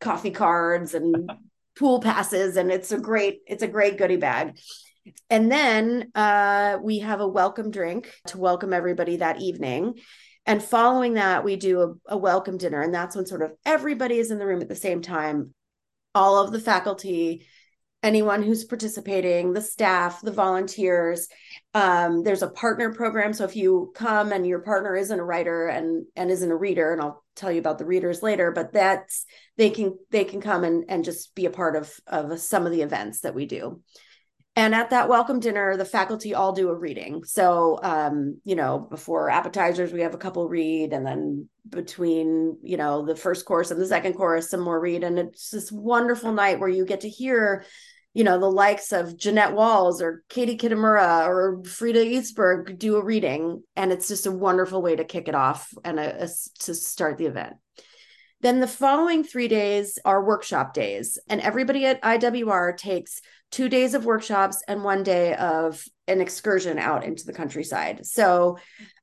coffee 0.00 0.30
cards 0.30 0.94
and 0.94 1.30
pool 1.78 2.00
passes 2.00 2.56
and 2.56 2.70
it's 2.70 2.92
a 2.92 2.98
great 2.98 3.40
it's 3.46 3.62
a 3.62 3.68
great 3.68 3.98
goodie 3.98 4.16
bag. 4.16 4.58
And 5.28 5.50
then 5.50 6.10
uh, 6.14 6.78
we 6.82 6.98
have 7.00 7.20
a 7.20 7.26
welcome 7.26 7.70
drink 7.70 8.12
to 8.28 8.38
welcome 8.38 8.72
everybody 8.72 9.16
that 9.16 9.40
evening. 9.40 9.94
And 10.46 10.62
following 10.62 11.14
that 11.14 11.42
we 11.42 11.56
do 11.56 11.80
a, 11.80 12.14
a 12.14 12.18
welcome 12.18 12.58
dinner 12.58 12.80
and 12.80 12.94
that's 12.94 13.16
when 13.16 13.26
sort 13.26 13.42
of 13.42 13.52
everybody 13.64 14.18
is 14.18 14.30
in 14.30 14.38
the 14.38 14.46
room 14.46 14.60
at 14.60 14.68
the 14.68 14.76
same 14.76 15.02
time. 15.02 15.54
All 16.14 16.38
of 16.38 16.52
the 16.52 16.60
faculty 16.60 17.46
anyone 18.02 18.42
who's 18.42 18.64
participating, 18.64 19.52
the 19.52 19.60
staff, 19.60 20.20
the 20.22 20.32
volunteers. 20.32 21.28
Um, 21.74 22.22
there's 22.22 22.42
a 22.42 22.48
partner 22.48 22.94
program. 22.94 23.32
So 23.32 23.44
if 23.44 23.56
you 23.56 23.92
come 23.94 24.32
and 24.32 24.46
your 24.46 24.60
partner 24.60 24.96
isn't 24.96 25.20
a 25.20 25.24
writer 25.24 25.68
and 25.68 26.06
and 26.16 26.30
isn't 26.30 26.50
a 26.50 26.56
reader, 26.56 26.92
and 26.92 27.00
I'll 27.00 27.22
tell 27.36 27.52
you 27.52 27.58
about 27.58 27.78
the 27.78 27.86
readers 27.86 28.22
later, 28.22 28.50
but 28.52 28.72
that's 28.72 29.24
they 29.56 29.70
can 29.70 29.98
they 30.10 30.24
can 30.24 30.40
come 30.40 30.64
and 30.64 30.84
and 30.88 31.04
just 31.04 31.34
be 31.34 31.46
a 31.46 31.50
part 31.50 31.76
of 31.76 31.92
of 32.06 32.40
some 32.40 32.66
of 32.66 32.72
the 32.72 32.82
events 32.82 33.20
that 33.20 33.34
we 33.34 33.46
do. 33.46 33.82
And 34.56 34.74
at 34.74 34.90
that 34.90 35.08
welcome 35.08 35.38
dinner, 35.38 35.76
the 35.76 35.84
faculty 35.84 36.34
all 36.34 36.52
do 36.52 36.70
a 36.70 36.74
reading. 36.74 37.22
So, 37.24 37.78
um, 37.82 38.40
you 38.44 38.56
know, 38.56 38.80
before 38.80 39.30
appetizers, 39.30 39.92
we 39.92 40.00
have 40.00 40.12
a 40.12 40.18
couple 40.18 40.48
read, 40.48 40.92
and 40.92 41.06
then 41.06 41.48
between, 41.68 42.58
you 42.62 42.76
know, 42.76 43.06
the 43.06 43.14
first 43.14 43.46
course 43.46 43.70
and 43.70 43.80
the 43.80 43.86
second 43.86 44.14
course, 44.14 44.50
some 44.50 44.60
more 44.60 44.80
read. 44.80 45.04
And 45.04 45.18
it's 45.20 45.50
this 45.50 45.70
wonderful 45.70 46.32
night 46.32 46.58
where 46.58 46.68
you 46.68 46.84
get 46.84 47.02
to 47.02 47.08
hear, 47.08 47.64
you 48.12 48.24
know, 48.24 48.38
the 48.38 48.50
likes 48.50 48.92
of 48.92 49.16
Jeanette 49.16 49.54
Walls 49.54 50.02
or 50.02 50.24
Katie 50.28 50.56
Kitamura 50.58 51.26
or 51.28 51.62
Fríða 51.62 52.04
Ísberg 52.04 52.78
do 52.78 52.96
a 52.96 53.04
reading. 53.04 53.62
And 53.76 53.92
it's 53.92 54.08
just 54.08 54.26
a 54.26 54.32
wonderful 54.32 54.82
way 54.82 54.96
to 54.96 55.04
kick 55.04 55.28
it 55.28 55.34
off 55.34 55.72
and 55.84 56.00
a, 56.00 56.24
a, 56.24 56.28
to 56.60 56.74
start 56.74 57.18
the 57.18 57.26
event. 57.26 57.54
Then 58.40 58.60
the 58.60 58.66
following 58.66 59.22
three 59.22 59.48
days 59.48 59.98
are 60.04 60.24
workshop 60.24 60.72
days, 60.72 61.18
and 61.28 61.42
everybody 61.42 61.84
at 61.84 62.02
IWR 62.02 62.74
takes 62.76 63.20
two 63.50 63.68
days 63.68 63.92
of 63.92 64.06
workshops 64.06 64.62
and 64.66 64.82
one 64.82 65.02
day 65.02 65.34
of 65.34 65.84
an 66.08 66.22
excursion 66.22 66.78
out 66.78 67.04
into 67.04 67.26
the 67.26 67.34
countryside. 67.34 68.06
So 68.06 68.56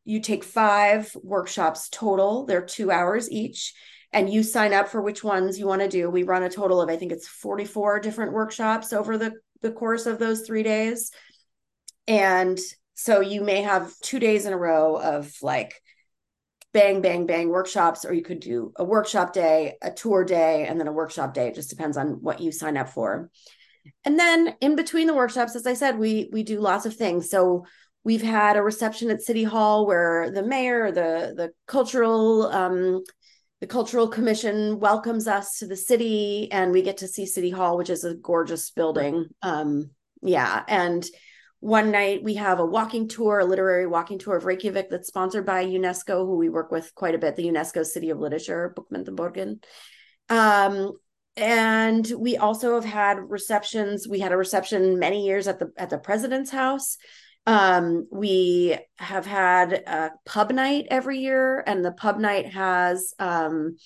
you 0.06 0.22
take 0.22 0.44
five 0.44 1.16
workshops 1.22 1.88
total, 1.90 2.46
they're 2.46 2.66
two 2.66 2.90
hours 2.90 3.30
each, 3.30 3.76
and 4.14 4.32
you 4.32 4.44
sign 4.44 4.74
up 4.74 4.88
for 4.88 5.02
which 5.02 5.24
ones 5.24 5.60
you 5.60 5.68
want 5.68 5.82
to 5.82 5.90
do. 5.90 6.10
We 6.10 6.24
run 6.24 6.44
a 6.44 6.50
total 6.50 6.82
of, 6.82 6.90
I 6.90 6.96
think 6.96 7.12
it's 7.12 7.28
44 7.28 8.00
different 8.00 8.34
workshops 8.34 8.94
over 8.94 9.18
the, 9.18 9.34
the 9.62 9.72
course 9.72 10.06
of 10.06 10.20
those 10.20 10.42
three 10.42 10.64
days. 10.64 11.12
And 12.08 12.60
so 12.94 13.20
you 13.20 13.42
may 13.42 13.62
have 13.62 13.94
two 14.02 14.20
days 14.20 14.46
in 14.46 14.54
a 14.54 14.58
row 14.58 14.96
of 14.96 15.34
like 15.42 15.82
bang, 16.74 17.02
bang, 17.02 17.26
bang 17.26 17.50
workshops, 17.50 18.06
or 18.06 18.14
you 18.14 18.24
could 18.24 18.40
do 18.40 18.72
a 18.76 18.84
workshop 18.84 19.34
day, 19.34 19.76
a 19.82 19.92
tour 19.92 20.24
day, 20.24 20.66
and 20.68 20.80
then 20.80 20.88
a 20.88 20.94
workshop 20.94 21.34
day. 21.34 21.48
It 21.48 21.56
just 21.56 21.70
depends 21.70 21.98
on 21.98 22.22
what 22.22 22.40
you 22.40 22.52
sign 22.52 22.78
up 22.78 22.90
for. 22.90 23.30
And 24.06 24.20
then 24.20 24.56
in 24.62 24.76
between 24.76 25.08
the 25.08 25.14
workshops, 25.14 25.56
as 25.56 25.66
I 25.66 25.74
said, 25.74 25.98
we 25.98 26.30
we 26.32 26.44
do 26.44 26.60
lots 26.60 26.86
of 26.86 26.96
things. 26.96 27.30
So 27.30 27.66
we've 28.04 28.22
had 28.22 28.58
a 28.58 28.64
reception 28.64 29.10
at 29.10 29.22
City 29.22 29.44
Hall 29.44 29.86
where 29.88 30.30
the 30.32 30.44
mayor, 30.44 30.92
the 30.92 31.34
the 31.36 31.52
cultural 31.68 32.48
um, 32.48 33.04
the 33.60 33.68
cultural 33.68 34.08
commission 34.08 34.80
welcomes 34.80 35.28
us 35.28 35.60
to 35.60 35.68
the 35.68 35.76
city, 35.76 36.52
and 36.52 36.72
we 36.72 36.82
get 36.82 36.98
to 36.98 37.08
see 37.08 37.26
City 37.26 37.50
Hall, 37.50 37.78
which 37.78 37.90
is 37.90 38.04
a 38.04 38.14
gorgeous 38.14 38.70
building. 38.72 39.26
Um, 39.42 39.92
yeah, 40.22 40.64
and 40.68 41.06
one 41.60 41.90
night 41.90 42.24
we 42.24 42.36
have 42.36 42.60
a 42.60 42.66
walking 42.66 43.08
tour, 43.08 43.40
a 43.40 43.46
literary 43.46 43.88
walking 43.88 44.20
tour 44.20 44.36
of 44.36 44.46
Reykjavik 44.46 44.90
that's 44.90 45.08
sponsored 45.08 45.46
by 45.46 45.66
UNESCO, 45.66 46.26
who 46.26 46.38
we 46.38 46.50
work 46.50 46.72
with 46.72 46.94
quite 46.94 47.16
a 47.16 47.18
bit, 47.18 47.36
the 47.36 47.48
UNESCO 47.48 47.84
City 47.84 48.12
of 48.12 48.20
Literature, 48.20 48.76
Bókmenntaborgin. 48.78 49.64
Um, 50.30 50.94
and 51.36 52.12
we 52.18 52.38
also 52.38 52.76
have 52.76 52.86
had 52.86 53.30
receptions 53.30 54.08
we 54.08 54.20
had 54.20 54.32
a 54.32 54.38
reception 54.38 54.98
many 54.98 55.26
years 55.26 55.48
at 55.48 55.60
the 55.60 55.72
at 55.78 55.92
the 55.92 56.00
president's 56.00 56.50
house 56.50 56.98
um, 57.48 58.08
we 58.12 58.78
have 58.98 59.26
had 59.26 59.72
a 59.72 60.12
pub 60.26 60.52
night 60.52 60.88
every 60.90 61.20
year 61.20 61.64
and 61.66 61.84
the 61.84 61.94
pub 61.94 62.20
night 62.20 62.52
has 62.52 63.14
um, 63.20 63.78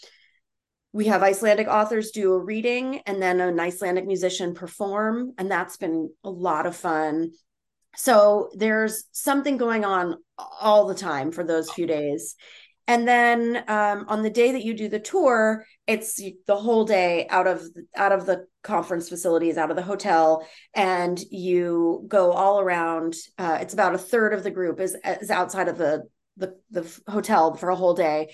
we 0.92 1.06
have 1.06 1.22
icelandic 1.22 1.68
authors 1.68 2.10
do 2.10 2.34
a 2.34 2.44
reading 2.44 3.02
and 3.06 3.22
then 3.22 3.40
an 3.40 3.60
icelandic 3.60 4.08
musician 4.08 4.56
perform 4.56 5.34
and 5.38 5.50
that's 5.50 5.78
been 5.78 6.10
a 6.24 6.30
lot 6.30 6.66
of 6.66 6.76
fun. 6.76 7.32
So 7.96 8.50
there's 8.56 9.04
something 9.12 9.58
going 9.58 9.86
on 9.86 10.18
all 10.38 10.88
the 10.88 10.96
time 10.96 11.32
for 11.32 11.44
those 11.44 11.70
few 11.72 11.86
days 11.86 12.36
and 12.88 13.08
then 13.08 13.64
um, 13.68 14.06
on 14.08 14.24
the 14.24 14.30
day 14.30 14.52
that 14.52 14.64
you 14.64 14.74
do 14.74 14.90
the 14.90 15.00
tour 15.00 15.66
it's 15.88 16.22
the 16.48 16.56
whole 16.56 16.86
day 16.86 17.28
out 17.30 17.48
of 17.48 17.64
out 17.96 18.12
of 18.12 18.26
the 18.26 18.46
conference 18.64 19.10
facilities 19.10 19.58
out 19.58 19.70
of 19.70 19.76
the 19.76 19.82
hotel 19.82 20.48
and 20.74 21.20
you 21.30 22.04
go 22.08 22.32
all 22.32 22.60
around 22.60 23.16
uh, 23.38 23.58
it's 23.62 23.74
about 23.74 23.96
a 23.96 23.98
third 23.98 24.34
of 24.34 24.44
the 24.44 24.52
group 24.52 24.80
is, 24.80 24.96
is 25.22 25.32
outside 25.32 25.68
of 25.68 25.78
the, 25.78 26.04
the 26.38 26.56
the 26.70 27.02
hotel 27.08 27.56
for 27.56 27.70
a 27.70 27.76
whole 27.76 27.94
day. 27.94 28.34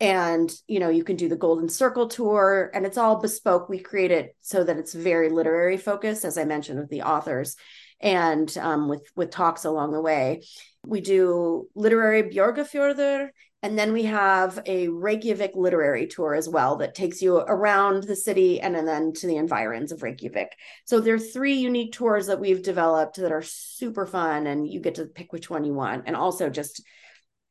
And 0.00 0.52
you 0.68 0.78
know 0.78 0.90
you 0.90 1.02
can 1.02 1.16
do 1.16 1.28
the 1.28 1.36
golden 1.36 1.68
circle 1.68 2.06
tour 2.06 2.70
and 2.72 2.86
it's 2.86 2.98
all 2.98 3.20
bespoke. 3.20 3.68
We 3.68 3.80
create 3.80 4.12
it 4.12 4.36
so 4.40 4.62
that 4.62 4.76
it's 4.76 4.94
very 4.94 5.28
literary 5.28 5.76
focused 5.76 6.24
as 6.24 6.38
i 6.38 6.44
mentioned 6.44 6.78
with 6.78 6.88
the 6.88 7.02
authors 7.02 7.56
and 8.00 8.56
um, 8.58 8.88
with 8.88 9.02
with 9.16 9.30
talks 9.30 9.64
along 9.64 9.92
the 9.92 10.00
way 10.00 10.42
we 10.86 11.00
do 11.00 11.68
literary 11.74 12.22
Borgarfjörður 12.22 13.30
and 13.62 13.76
then 13.76 13.92
we 13.92 14.04
have 14.04 14.60
a 14.66 14.86
Reykjavik 14.88 15.52
literary 15.56 16.06
tour 16.06 16.34
as 16.34 16.48
well 16.48 16.76
that 16.76 16.94
takes 16.94 17.20
you 17.20 17.38
around 17.38 18.04
the 18.04 18.14
city 18.14 18.60
and, 18.60 18.76
and 18.76 18.86
then 18.86 19.12
to 19.14 19.26
the 19.26 19.36
environs 19.36 19.90
of 19.90 20.02
Reykjavik. 20.02 20.52
So 20.84 21.00
there 21.00 21.14
are 21.14 21.18
three 21.18 21.54
unique 21.54 21.92
tours 21.92 22.28
that 22.28 22.38
we've 22.38 22.62
developed 22.62 23.16
that 23.16 23.32
are 23.32 23.42
super 23.42 24.06
fun, 24.06 24.46
and 24.46 24.68
you 24.68 24.78
get 24.80 24.94
to 24.96 25.06
pick 25.06 25.32
which 25.32 25.50
one 25.50 25.64
you 25.64 25.74
want. 25.74 26.04
And 26.06 26.14
also 26.14 26.48
just, 26.48 26.84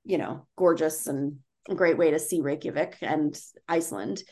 you 0.06 0.18
know, 0.18 0.48
gorgeous 0.56 1.08
and 1.08 1.40
a 1.68 1.76
great 1.76 1.98
way 1.98 2.12
to 2.12 2.20
see 2.20 2.40
Reykjavik 2.40 2.98
and 3.02 3.38
Iceland. 3.68 4.24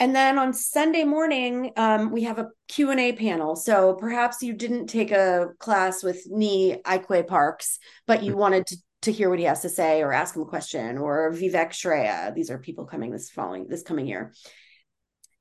And 0.00 0.14
then 0.14 0.38
on 0.38 0.52
Sunday 0.52 1.04
morning, 1.04 1.70
um, 1.76 2.10
we 2.10 2.24
have 2.24 2.38
a 2.38 2.48
Q&A 2.68 3.12
panel. 3.12 3.54
So 3.54 3.94
perhaps 3.94 4.42
you 4.42 4.52
didn't 4.52 4.88
take 4.88 5.12
a 5.12 5.50
class 5.58 6.02
with 6.02 6.28
Nii 6.30 6.82
Ayikwei 6.82 7.26
Parks, 7.26 7.78
but 8.06 8.22
you 8.22 8.32
mm-hmm. 8.32 8.40
wanted 8.40 8.66
to 8.68 8.76
to 9.04 9.12
hear 9.12 9.28
what 9.28 9.38
he 9.38 9.44
has 9.44 9.60
to 9.60 9.68
say 9.68 10.02
or 10.02 10.12
ask 10.12 10.34
him 10.34 10.42
a 10.42 10.46
question 10.46 10.96
or 10.98 11.30
Vivek 11.30 11.70
Shraya. 11.70 12.34
These 12.34 12.50
are 12.50 12.58
people 12.58 12.86
coming 12.86 13.10
this 13.10 13.30
following 13.30 13.68
this 13.68 13.82
coming 13.82 14.06
year. 14.06 14.32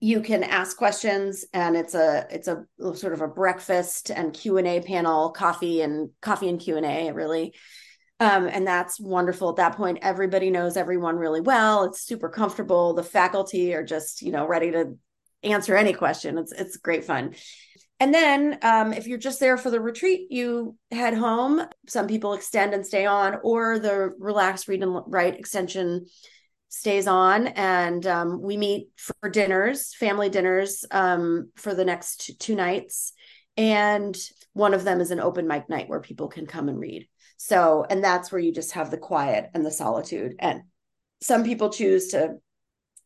You 0.02 0.22
can 0.22 0.44
ask 0.44 0.76
questions 0.76 1.46
and 1.54 1.78
it's 1.78 1.96
a 1.96 2.28
it's 2.30 2.50
a 2.50 2.66
sort 2.96 3.14
of 3.14 3.22
a 3.22 3.28
breakfast 3.28 4.12
and 4.12 4.34
Q&A 4.34 4.82
panel, 4.82 5.32
coffee 5.32 5.82
and 5.82 6.10
coffee 6.22 6.50
and 6.50 6.60
Q&A 6.60 7.12
really. 7.14 7.54
Um, 8.20 8.48
and 8.48 8.66
that's 8.66 9.00
wonderful. 9.00 9.50
At 9.50 9.56
that 9.58 9.76
point, 9.76 10.00
everybody 10.02 10.50
knows 10.50 10.78
everyone 10.78 11.18
really 11.18 11.42
well. 11.42 11.84
It's 11.86 12.02
super 12.02 12.30
comfortable. 12.30 12.94
The 12.94 13.04
faculty 13.04 13.74
are 13.74 13.84
just, 13.84 14.22
you 14.22 14.32
know, 14.32 14.48
ready 14.48 14.72
to 14.72 14.98
answer 15.42 15.76
any 15.76 15.94
question. 15.94 16.38
It's 16.38 16.52
it's 16.52 16.78
great 16.78 17.04
fun. 17.04 17.36
And 18.00 18.14
then 18.14 18.60
um, 18.62 18.94
if 18.94 19.08
you're 19.08 19.18
just 19.18 19.40
there 19.40 19.58
for 19.58 19.70
the 19.70 19.80
retreat, 19.80 20.28
you 20.30 20.78
head 20.92 21.14
home. 21.14 21.66
Some 21.88 22.08
people 22.08 22.34
extend 22.34 22.74
and 22.74 22.86
stay 22.86 23.06
on, 23.06 23.40
or 23.44 23.80
the 23.80 24.12
relaxed 24.20 24.68
read 24.68 24.84
and 24.84 25.00
write 25.08 25.40
extension 25.40 26.06
stays 26.70 27.08
on. 27.08 27.48
And 27.48 28.06
um, 28.08 28.42
we 28.42 28.58
meet 28.58 28.90
for 28.98 29.30
dinners, 29.30 29.94
family 29.94 30.30
dinners 30.30 30.86
um, 30.92 31.52
for 31.56 31.74
the 31.74 31.86
next 31.86 32.40
two 32.40 32.56
nights. 32.56 33.14
And 33.58 34.18
one 34.54 34.74
of 34.74 34.84
them 34.84 35.00
is 35.00 35.12
an 35.12 35.20
open 35.20 35.48
mic 35.48 35.70
night 35.70 35.88
where 35.88 36.02
people 36.02 36.28
can 36.28 36.46
come 36.46 36.70
and 36.70 36.80
read. 36.80 37.08
So, 37.46 37.86
and 37.90 38.02
that's 38.02 38.32
where 38.32 38.40
you 38.40 38.54
just 38.54 38.72
have 38.72 38.90
the 38.90 38.98
quiet 38.98 39.50
and 39.54 39.66
the 39.66 39.70
solitude. 39.70 40.36
And 40.40 40.62
some 41.22 41.44
people 41.44 41.72
choose 41.72 42.08
to 42.12 42.36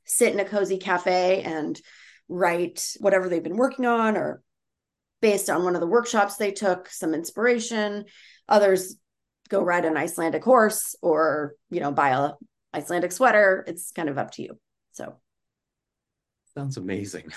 sit 0.06 0.32
in 0.32 0.40
a 0.40 0.46
cozy 0.46 0.78
cafe 0.78 1.42
and 1.42 1.82
write 2.30 2.94
whatever 3.00 3.30
they've 3.30 3.42
been 3.42 3.58
working 3.58 3.88
on 3.88 4.16
or 4.16 4.44
based 5.24 5.50
on 5.50 5.64
one 5.64 5.74
of 5.74 5.82
the 5.82 5.88
workshops 5.88 6.36
they 6.36 6.52
took, 6.52 6.88
some 6.88 7.16
inspiration. 7.16 8.06
Others 8.48 8.98
go 9.50 9.64
ride 9.64 9.86
an 9.86 9.98
Icelandic 9.98 10.44
horse 10.44 10.96
or, 11.02 11.56
you 11.72 11.80
know, 11.80 11.92
buy 11.92 12.10
a 12.10 12.34
Icelandic 12.76 13.14
sweater. 13.14 13.64
It's 13.66 13.92
kind 13.92 14.08
of 14.08 14.20
up 14.20 14.30
to 14.34 14.44
you. 14.44 14.60
So 14.92 15.16
sounds 16.54 16.78
amazing. 16.78 17.32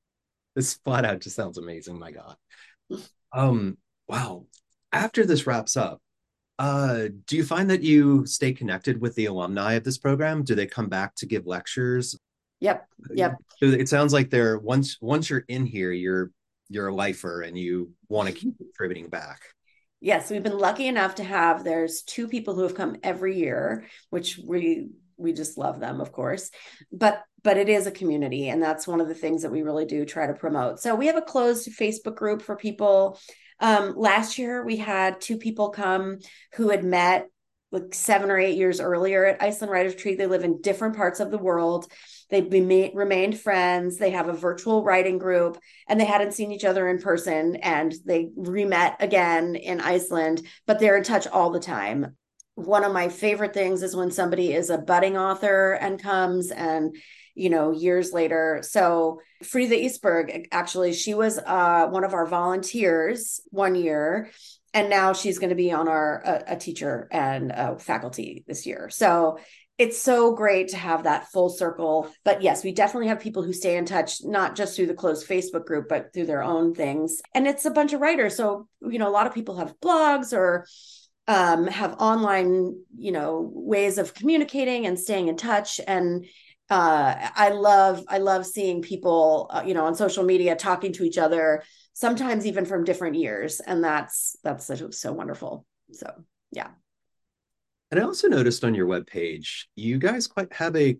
this 0.56 0.72
flat 0.86 1.04
out 1.04 1.20
just 1.20 1.36
sounds 1.36 1.58
amazing. 1.58 1.98
My 1.98 2.12
God. 2.12 2.36
Um, 3.32 3.76
wow. 4.08 4.46
After 4.92 5.26
this 5.26 5.46
wraps 5.46 5.76
up, 5.76 6.00
uh, 6.58 7.08
do 7.26 7.36
you 7.36 7.44
find 7.44 7.70
that 7.70 7.82
you 7.82 8.24
stay 8.26 8.52
connected 8.52 9.00
with 9.00 9.14
the 9.14 9.26
alumni 9.26 9.74
of 9.74 9.84
this 9.84 9.98
program? 9.98 10.42
Do 10.42 10.54
they 10.54 10.66
come 10.66 10.88
back 10.88 11.14
to 11.16 11.26
give 11.26 11.46
lectures? 11.46 12.18
Yep. 12.60 12.86
Yep. 13.10 13.36
It 13.60 13.88
sounds 13.88 14.12
like 14.12 14.30
they're 14.30 14.58
once 14.58 14.96
once 15.00 15.28
you're 15.28 15.44
in 15.48 15.66
here, 15.66 15.92
you're 15.92 16.30
you're 16.68 16.88
a 16.88 16.94
lifer 16.94 17.42
and 17.42 17.58
you 17.58 17.92
want 18.08 18.28
to 18.28 18.34
keep 18.34 18.56
contributing 18.58 19.08
back. 19.08 19.40
Yes, 20.00 20.30
we've 20.30 20.42
been 20.42 20.58
lucky 20.58 20.86
enough 20.86 21.16
to 21.16 21.24
have 21.24 21.64
there's 21.64 22.02
two 22.02 22.28
people 22.28 22.54
who 22.54 22.62
have 22.62 22.74
come 22.74 22.96
every 23.02 23.38
year, 23.38 23.86
which 24.10 24.38
we 24.44 24.88
we 25.18 25.32
just 25.32 25.58
love 25.58 25.80
them, 25.80 26.00
of 26.00 26.12
course. 26.12 26.50
But 26.90 27.22
but 27.42 27.58
it 27.58 27.68
is 27.68 27.86
a 27.86 27.92
community 27.92 28.48
and 28.48 28.62
that's 28.62 28.86
one 28.86 29.00
of 29.00 29.08
the 29.08 29.14
things 29.14 29.42
that 29.42 29.52
we 29.52 29.62
really 29.62 29.84
do 29.84 30.04
try 30.04 30.26
to 30.26 30.34
promote. 30.34 30.80
So 30.80 30.94
we 30.94 31.06
have 31.06 31.16
a 31.16 31.22
closed 31.22 31.68
Facebook 31.68 32.16
group 32.16 32.42
for 32.42 32.56
people. 32.56 33.18
Um, 33.60 33.94
last 33.96 34.38
year 34.38 34.64
we 34.64 34.76
had 34.76 35.20
two 35.20 35.38
people 35.38 35.70
come 35.70 36.18
who 36.54 36.70
had 36.70 36.84
met 36.84 37.28
like 37.72 37.94
seven 37.94 38.30
or 38.30 38.38
eight 38.38 38.56
years 38.56 38.80
earlier 38.80 39.24
at 39.24 39.42
Iceland 39.42 39.72
Writers 39.72 39.94
Retreat. 39.94 40.18
They 40.18 40.26
live 40.26 40.44
in 40.44 40.60
different 40.62 40.96
parts 40.96 41.20
of 41.20 41.30
the 41.30 41.38
world 41.38 41.88
They've 42.28 42.48
been, 42.48 42.90
remained 42.94 43.38
friends. 43.38 43.98
They 43.98 44.10
have 44.10 44.28
a 44.28 44.32
virtual 44.32 44.82
writing 44.82 45.18
group 45.18 45.58
and 45.88 46.00
they 46.00 46.04
hadn't 46.04 46.32
seen 46.34 46.50
each 46.50 46.64
other 46.64 46.88
in 46.88 46.98
person 46.98 47.56
and 47.56 47.94
they 48.04 48.30
re-met 48.36 48.96
again 49.00 49.54
in 49.54 49.80
Iceland, 49.80 50.42
but 50.66 50.78
they're 50.78 50.96
in 50.96 51.04
touch 51.04 51.26
all 51.26 51.50
the 51.50 51.60
time. 51.60 52.16
One 52.56 52.84
of 52.84 52.92
my 52.92 53.10
favorite 53.10 53.54
things 53.54 53.82
is 53.82 53.94
when 53.94 54.10
somebody 54.10 54.52
is 54.52 54.70
a 54.70 54.78
budding 54.78 55.16
author 55.16 55.72
and 55.74 56.02
comes 56.02 56.50
and 56.50 56.96
you 57.36 57.50
know, 57.50 57.70
years 57.70 58.12
later. 58.12 58.60
So 58.62 59.20
Fríða 59.44 59.84
Ísberg, 59.84 60.46
actually, 60.50 60.94
she 60.94 61.14
was 61.14 61.38
uh, 61.38 61.86
one 61.88 62.02
of 62.02 62.14
our 62.14 62.26
volunteers 62.26 63.40
one 63.50 63.74
year. 63.76 64.30
And 64.74 64.90
now 64.90 65.12
she's 65.12 65.38
going 65.38 65.50
to 65.50 65.56
be 65.56 65.72
on 65.72 65.88
our 65.88 66.22
a, 66.24 66.54
a 66.54 66.56
teacher 66.56 67.08
and 67.10 67.50
a 67.50 67.78
faculty 67.78 68.44
this 68.46 68.66
year. 68.66 68.88
So 68.90 69.38
it's 69.78 70.00
so 70.00 70.34
great 70.34 70.68
to 70.68 70.76
have 70.78 71.02
that 71.02 71.30
full 71.30 71.50
circle. 71.50 72.10
But 72.24 72.42
yes, 72.42 72.64
we 72.64 72.72
definitely 72.72 73.08
have 73.08 73.20
people 73.20 73.42
who 73.42 73.52
stay 73.52 73.76
in 73.76 73.84
touch, 73.84 74.24
not 74.24 74.56
just 74.56 74.74
through 74.74 74.86
the 74.86 74.94
closed 74.94 75.28
Facebook 75.28 75.66
group, 75.66 75.88
but 75.88 76.12
through 76.12 76.26
their 76.26 76.42
own 76.42 76.74
things. 76.74 77.20
And 77.34 77.46
it's 77.46 77.66
a 77.66 77.70
bunch 77.70 77.92
of 77.92 78.00
writers. 78.00 78.36
So, 78.36 78.68
you 78.80 78.98
know, 78.98 79.08
a 79.08 79.12
lot 79.12 79.26
of 79.26 79.34
people 79.34 79.58
have 79.58 79.78
blogs 79.82 80.32
or 80.32 80.66
um, 81.28 81.66
have 81.66 81.96
online, 81.98 82.76
you 82.96 83.12
know, 83.12 83.50
ways 83.52 83.98
of 83.98 84.14
communicating 84.14 84.86
and 84.86 84.98
staying 84.98 85.28
in 85.28 85.36
touch. 85.36 85.80
And 85.86 86.24
uh, 86.68 87.30
I 87.34 87.50
love, 87.50 88.04
I 88.08 88.18
love 88.18 88.46
seeing 88.46 88.82
people, 88.82 89.48
uh, 89.50 89.62
you 89.66 89.74
know, 89.74 89.86
on 89.86 89.94
social 89.94 90.24
media 90.24 90.56
talking 90.56 90.92
to 90.94 91.04
each 91.04 91.18
other, 91.18 91.62
sometimes 91.92 92.46
even 92.46 92.64
from 92.64 92.84
different 92.84 93.16
years. 93.16 93.60
And 93.60 93.84
that's, 93.84 94.36
that's 94.42 94.66
so, 94.66 94.90
so 94.90 95.12
wonderful. 95.12 95.64
So, 95.92 96.10
yeah. 96.50 96.70
And 97.90 98.00
I 98.00 98.02
also 98.02 98.28
noticed 98.28 98.64
on 98.64 98.74
your 98.74 98.86
webpage, 98.86 99.66
you 99.76 99.98
guys 99.98 100.26
quite 100.26 100.52
have 100.52 100.74
a 100.76 100.98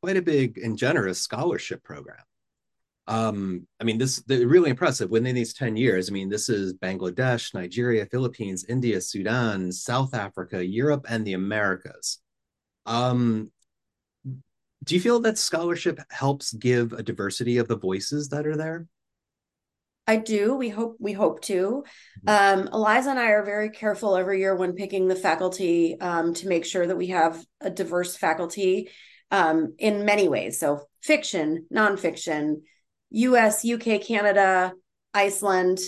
quite 0.00 0.16
a 0.16 0.22
big 0.22 0.58
and 0.58 0.78
generous 0.78 1.20
scholarship 1.20 1.82
program. 1.82 2.22
Um, 3.08 3.66
I 3.80 3.84
mean, 3.84 3.98
this 3.98 4.22
really 4.28 4.70
impressive. 4.70 5.10
Within 5.10 5.34
these 5.34 5.54
10 5.54 5.76
years, 5.76 6.08
I 6.08 6.12
mean, 6.12 6.28
this 6.28 6.48
is 6.48 6.74
Bangladesh, 6.74 7.54
Nigeria, 7.54 8.06
Philippines, 8.06 8.66
India, 8.68 9.00
Sudan, 9.00 9.72
South 9.72 10.14
Africa, 10.14 10.64
Europe, 10.64 11.06
and 11.08 11.26
the 11.26 11.32
Americas. 11.32 12.20
Um, 12.84 13.50
do 14.84 14.94
you 14.94 15.00
feel 15.00 15.20
that 15.20 15.38
scholarship 15.38 16.00
helps 16.10 16.52
give 16.52 16.92
a 16.92 17.02
diversity 17.02 17.58
of 17.58 17.68
the 17.68 17.76
voices 17.76 18.28
that 18.28 18.46
are 18.46 18.56
there? 18.56 18.86
I 20.06 20.16
do. 20.16 20.54
We 20.54 20.70
hope 20.70 20.96
we 20.98 21.12
hope 21.12 21.42
to. 21.42 21.84
Mm-hmm. 22.26 22.60
Um, 22.60 22.68
Eliza 22.72 23.10
and 23.10 23.18
I 23.18 23.26
are 23.32 23.44
very 23.44 23.68
careful 23.68 24.16
every 24.16 24.40
year 24.40 24.56
when 24.56 24.72
picking 24.72 25.06
the 25.06 25.14
faculty 25.14 26.00
um, 26.00 26.32
to 26.34 26.48
make 26.48 26.64
sure 26.64 26.86
that 26.86 26.96
we 26.96 27.08
have 27.08 27.44
a 27.60 27.68
diverse 27.68 28.16
faculty 28.16 28.88
um, 29.30 29.74
in 29.78 30.06
many 30.06 30.26
ways. 30.26 30.58
So 30.58 30.80
fiction, 31.02 31.66
nonfiction, 31.72 32.62
U.S., 33.10 33.64
U.K., 33.66 33.98
Canada, 33.98 34.72
Iceland, 35.12 35.78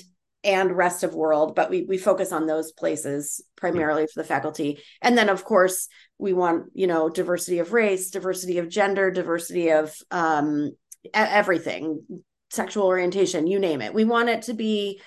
and 0.43 0.77
rest 0.77 1.03
of 1.03 1.15
world. 1.15 1.55
But 1.55 1.71
we 1.71 1.83
we 1.83 1.99
focus 1.99 2.33
on 2.33 2.47
those 2.47 2.73
places 2.73 3.43
primarily 3.57 4.07
for 4.07 4.23
the 4.23 4.29
faculty, 4.29 4.81
and 5.03 5.17
then 5.17 5.29
of 5.29 5.45
course 5.45 5.89
we 6.19 6.33
want 6.33 6.67
you 6.75 6.87
know 6.87 7.09
diversity 7.09 7.59
of 7.59 7.73
race, 7.73 8.11
diversity 8.11 8.59
of 8.59 8.69
gender, 8.69 9.11
diversity 9.11 9.71
of 9.71 9.95
um, 10.11 10.73
everything 11.15 12.23
sexual 12.51 12.87
orientation, 12.87 13.47
you 13.47 13.59
name 13.59 13.81
it. 13.81 13.95
We 13.95 14.05
want 14.05 14.29
it 14.29 14.43
to 14.43 14.55
be 14.55 15.01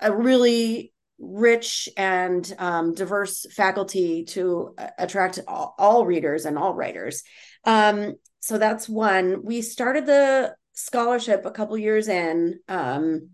a 0.00 0.14
really 0.14 0.92
rich 1.18 1.88
and 1.96 2.54
um, 2.58 2.94
diverse 2.94 3.46
faculty 3.52 4.24
to 4.24 4.74
attract 4.98 5.40
all, 5.48 5.74
all, 5.78 6.06
readers 6.06 6.44
and 6.44 6.56
all 6.56 6.74
writers. 6.74 7.22
Um, 7.64 8.14
so 8.40 8.58
that's 8.58 8.88
one. 8.88 9.42
We 9.42 9.62
started 9.62 10.06
the 10.06 10.54
scholarship 10.74 11.44
a 11.44 11.50
couple 11.50 11.76
years 11.76 12.06
in, 12.06 12.60
um, 12.68 13.30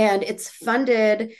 and 0.00 0.22
it's 0.22 0.48
funded 0.48 1.34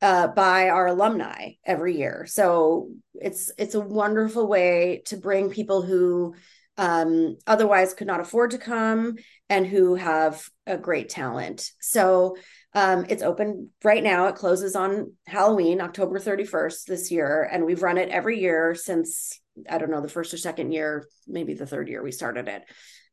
uh, 0.00 0.28
by 0.28 0.70
our 0.70 0.86
alumni 0.86 1.50
every 1.66 1.98
year. 1.98 2.24
So 2.26 2.88
it's 3.12 3.52
it's 3.58 3.74
a 3.74 3.80
wonderful 3.80 4.46
way 4.48 5.02
to 5.06 5.18
bring 5.18 5.50
people 5.50 5.82
who 5.82 6.34
um, 6.78 7.36
otherwise 7.46 7.92
could 7.92 8.06
not 8.06 8.20
afford 8.20 8.52
to 8.52 8.58
come 8.58 9.16
and 9.50 9.66
who 9.66 9.96
have 9.96 10.48
a 10.66 10.78
great 10.78 11.10
talent. 11.10 11.70
So 11.78 12.36
um, 12.72 13.04
it's 13.10 13.22
open 13.22 13.70
right 13.84 14.02
now. 14.02 14.28
It 14.28 14.36
closes 14.36 14.76
on 14.76 15.12
Halloween, 15.26 15.82
October 15.82 16.18
31st 16.18 16.84
this 16.86 17.10
year. 17.10 17.48
And 17.50 17.66
we've 17.66 17.82
run 17.82 17.98
it 17.98 18.08
every 18.08 18.40
year 18.40 18.74
since, 18.74 19.40
I 19.68 19.76
don't 19.76 19.90
know, 19.90 20.02
the 20.02 20.08
first 20.08 20.32
or 20.32 20.38
second 20.38 20.72
year, 20.72 21.06
maybe 21.26 21.52
the 21.54 21.66
third 21.66 21.88
year 21.88 22.02
we 22.02 22.12
started 22.12 22.48
it. 22.48 22.62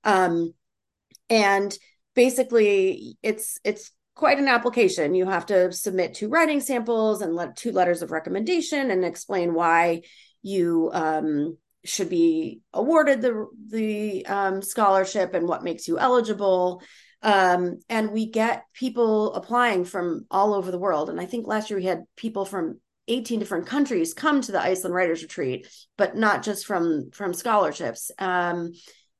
Um, 0.03 0.53
and 1.29 1.77
basically 2.15 3.17
it's, 3.21 3.59
it's 3.63 3.91
quite 4.15 4.39
an 4.39 4.47
application. 4.47 5.15
You 5.15 5.25
have 5.25 5.45
to 5.47 5.71
submit 5.71 6.13
two 6.13 6.29
writing 6.29 6.61
samples 6.61 7.21
and 7.21 7.35
let 7.35 7.55
two 7.55 7.71
letters 7.71 8.01
of 8.01 8.11
recommendation 8.11 8.91
and 8.91 9.03
explain 9.03 9.53
why 9.53 10.01
you 10.41 10.91
um, 10.93 11.57
should 11.85 12.09
be 12.09 12.61
awarded 12.73 13.21
the 13.21 13.47
the 13.69 14.25
um, 14.25 14.61
scholarship 14.61 15.33
and 15.33 15.47
what 15.47 15.63
makes 15.63 15.87
you 15.87 15.97
eligible. 15.99 16.81
Um, 17.21 17.79
and 17.89 18.11
we 18.11 18.29
get 18.29 18.65
people 18.73 19.33
applying 19.33 19.85
from 19.85 20.25
all 20.29 20.53
over 20.53 20.71
the 20.71 20.77
world. 20.77 21.09
And 21.09 21.21
I 21.21 21.25
think 21.25 21.47
last 21.47 21.69
year 21.69 21.79
we 21.79 21.85
had 21.85 22.03
people 22.17 22.43
from 22.43 22.81
18 23.07 23.39
different 23.39 23.65
countries 23.65 24.13
come 24.13 24.41
to 24.41 24.51
the 24.51 24.61
Iceland 24.61 24.93
Writers 24.93 25.23
Retreat, 25.23 25.67
but 25.97 26.15
not 26.15 26.43
just 26.43 26.65
from 26.65 27.11
from 27.11 27.33
scholarships. 27.33 28.11
Um, 28.19 28.73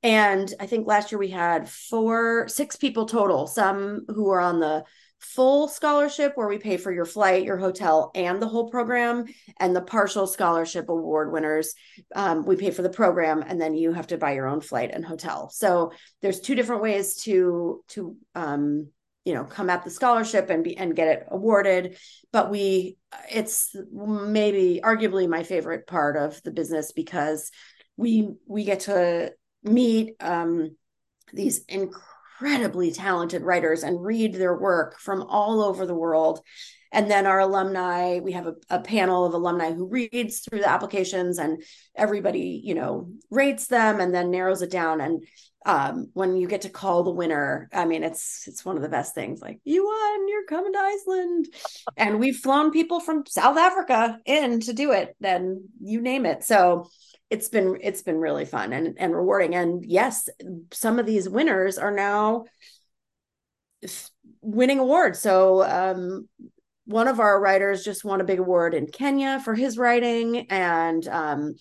and 0.03 0.53
I 0.59 0.65
think 0.65 0.85
last 0.85 1.11
year 1.11 1.19
we 1.19 1.29
had 1.29 1.69
four, 1.69 2.47
six 2.49 2.75
people 2.75 3.05
total. 3.05 3.47
Some 3.47 4.05
who 4.09 4.25
were 4.25 4.41
on 4.41 4.59
the 4.59 4.83
full 5.23 5.69
scholarship 5.69 6.33
where 6.35 6.49
we 6.49 6.57
pay 6.57 6.75
for 6.75 6.91
your 6.91 7.05
flight, 7.05 7.45
your 7.45 7.57
hotel, 7.57 8.11
and 8.13 8.41
the 8.41 8.47
whole 8.47 8.69
program, 8.69 9.23
and 9.57 9.73
the 9.73 9.81
partial 9.81 10.27
scholarship 10.27 10.89
award 10.89 11.31
winners, 11.31 11.73
um, 12.13 12.45
we 12.45 12.57
pay 12.57 12.71
for 12.71 12.81
the 12.81 12.89
program, 12.89 13.41
and 13.47 13.59
then 13.61 13.73
you 13.73 13.93
have 13.93 14.07
to 14.07 14.17
buy 14.17 14.33
your 14.33 14.47
own 14.47 14.59
flight 14.59 14.91
and 14.93 15.05
hotel. 15.05 15.49
So 15.49 15.93
there's 16.21 16.41
two 16.41 16.55
different 16.55 16.81
ways 16.81 17.15
to 17.23 17.81
to 17.89 18.17
um, 18.35 18.89
you 19.23 19.33
know 19.33 19.45
come 19.45 19.69
at 19.69 19.85
the 19.85 19.89
scholarship 19.89 20.49
and 20.49 20.65
be 20.65 20.75
and 20.75 20.95
get 20.95 21.07
it 21.07 21.27
awarded. 21.31 21.97
But 22.33 22.51
we, 22.51 22.97
it's 23.31 23.73
maybe 23.93 24.81
arguably 24.83 25.29
my 25.29 25.43
favorite 25.43 25.87
part 25.87 26.17
of 26.17 26.43
the 26.43 26.51
business 26.51 26.91
because 26.91 27.49
we 27.95 28.29
we 28.45 28.65
get 28.65 28.81
to 28.81 29.31
meet 29.63 30.15
um, 30.19 30.75
these 31.33 31.65
incredibly 31.65 32.91
talented 32.91 33.41
writers 33.41 33.83
and 33.83 34.03
read 34.03 34.35
their 34.35 34.57
work 34.57 34.99
from 34.99 35.23
all 35.23 35.61
over 35.61 35.85
the 35.85 35.95
world. 35.95 36.39
And 36.91 37.09
then 37.09 37.25
our 37.25 37.39
alumni, 37.39 38.19
we 38.19 38.33
have 38.33 38.45
a, 38.45 38.55
a, 38.69 38.79
panel 38.79 39.25
of 39.25 39.33
alumni 39.33 39.71
who 39.71 39.87
reads 39.87 40.41
through 40.41 40.59
the 40.59 40.69
applications 40.69 41.39
and 41.39 41.63
everybody, 41.95 42.61
you 42.63 42.75
know, 42.75 43.09
rates 43.31 43.65
them 43.65 43.99
and 43.99 44.13
then 44.13 44.29
narrows 44.29 44.61
it 44.61 44.69
down. 44.69 45.01
And 45.01 45.25
um, 45.65 46.09
when 46.13 46.35
you 46.35 46.47
get 46.47 46.61
to 46.61 46.69
call 46.69 47.03
the 47.03 47.11
winner, 47.11 47.69
I 47.73 47.85
mean, 47.85 48.03
it's 48.03 48.47
it's 48.47 48.65
one 48.65 48.75
of 48.75 48.81
the 48.81 48.89
best 48.89 49.15
things. 49.15 49.41
Like 49.41 49.59
you 49.63 49.85
won, 49.85 50.27
you're 50.27 50.45
coming 50.45 50.73
to 50.73 50.79
Iceland, 50.79 51.47
and 51.95 52.19
we've 52.19 52.35
flown 52.35 52.71
people 52.71 52.99
from 52.99 53.25
South 53.25 53.57
Africa 53.57 54.19
in 54.25 54.59
to 54.61 54.73
do 54.73 54.91
it. 54.91 55.15
Then 55.19 55.69
you 55.81 56.01
name 56.01 56.25
it. 56.25 56.43
So 56.43 56.89
it's 57.33 57.49
been 57.49 57.79
it's 57.81 58.03
been 58.03 58.19
really 58.19 58.45
fun 58.45 58.71
and 58.73 58.95
and 58.99 59.15
rewarding. 59.15 59.55
And 59.55 59.83
yes 59.83 60.29
some 60.71 60.99
of 60.99 61.07
these 61.07 61.27
winners 61.27 61.79
are 61.79 61.91
now 61.91 62.45
winning 64.41 64.77
awards. 64.77 65.19
So 65.19 65.63
um 65.63 66.29
one 66.85 67.07
of 67.07 67.19
our 67.19 67.41
writers 67.41 67.83
just 67.83 68.05
won 68.05 68.21
a 68.21 68.25
big 68.25 68.39
award 68.39 68.75
in 68.75 68.85
Kenya 68.85 69.41
for 69.43 69.55
his 69.55 69.79
writing 69.79 70.45
and 70.51 71.07
um 71.07 71.55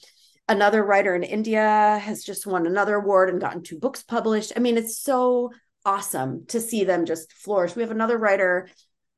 another 0.47 0.85
writer 0.85 1.15
in 1.15 1.23
India 1.23 1.99
has 2.03 2.23
just 2.23 2.47
won 2.47 2.67
another 2.67 2.97
award 2.97 3.31
and 3.31 3.41
gotten 3.41 3.63
two 3.63 3.79
books 3.79 4.03
published. 4.03 4.53
I 4.55 4.61
mean 4.61 4.77
it's 4.77 4.99
so 5.01 5.53
awesome 5.87 6.45
to 6.49 6.61
see 6.61 6.85
them 6.85 7.07
just 7.07 7.33
flourish. 7.33 7.75
We 7.75 7.83
have 7.83 7.91
another 7.91 8.19
writer 8.19 8.69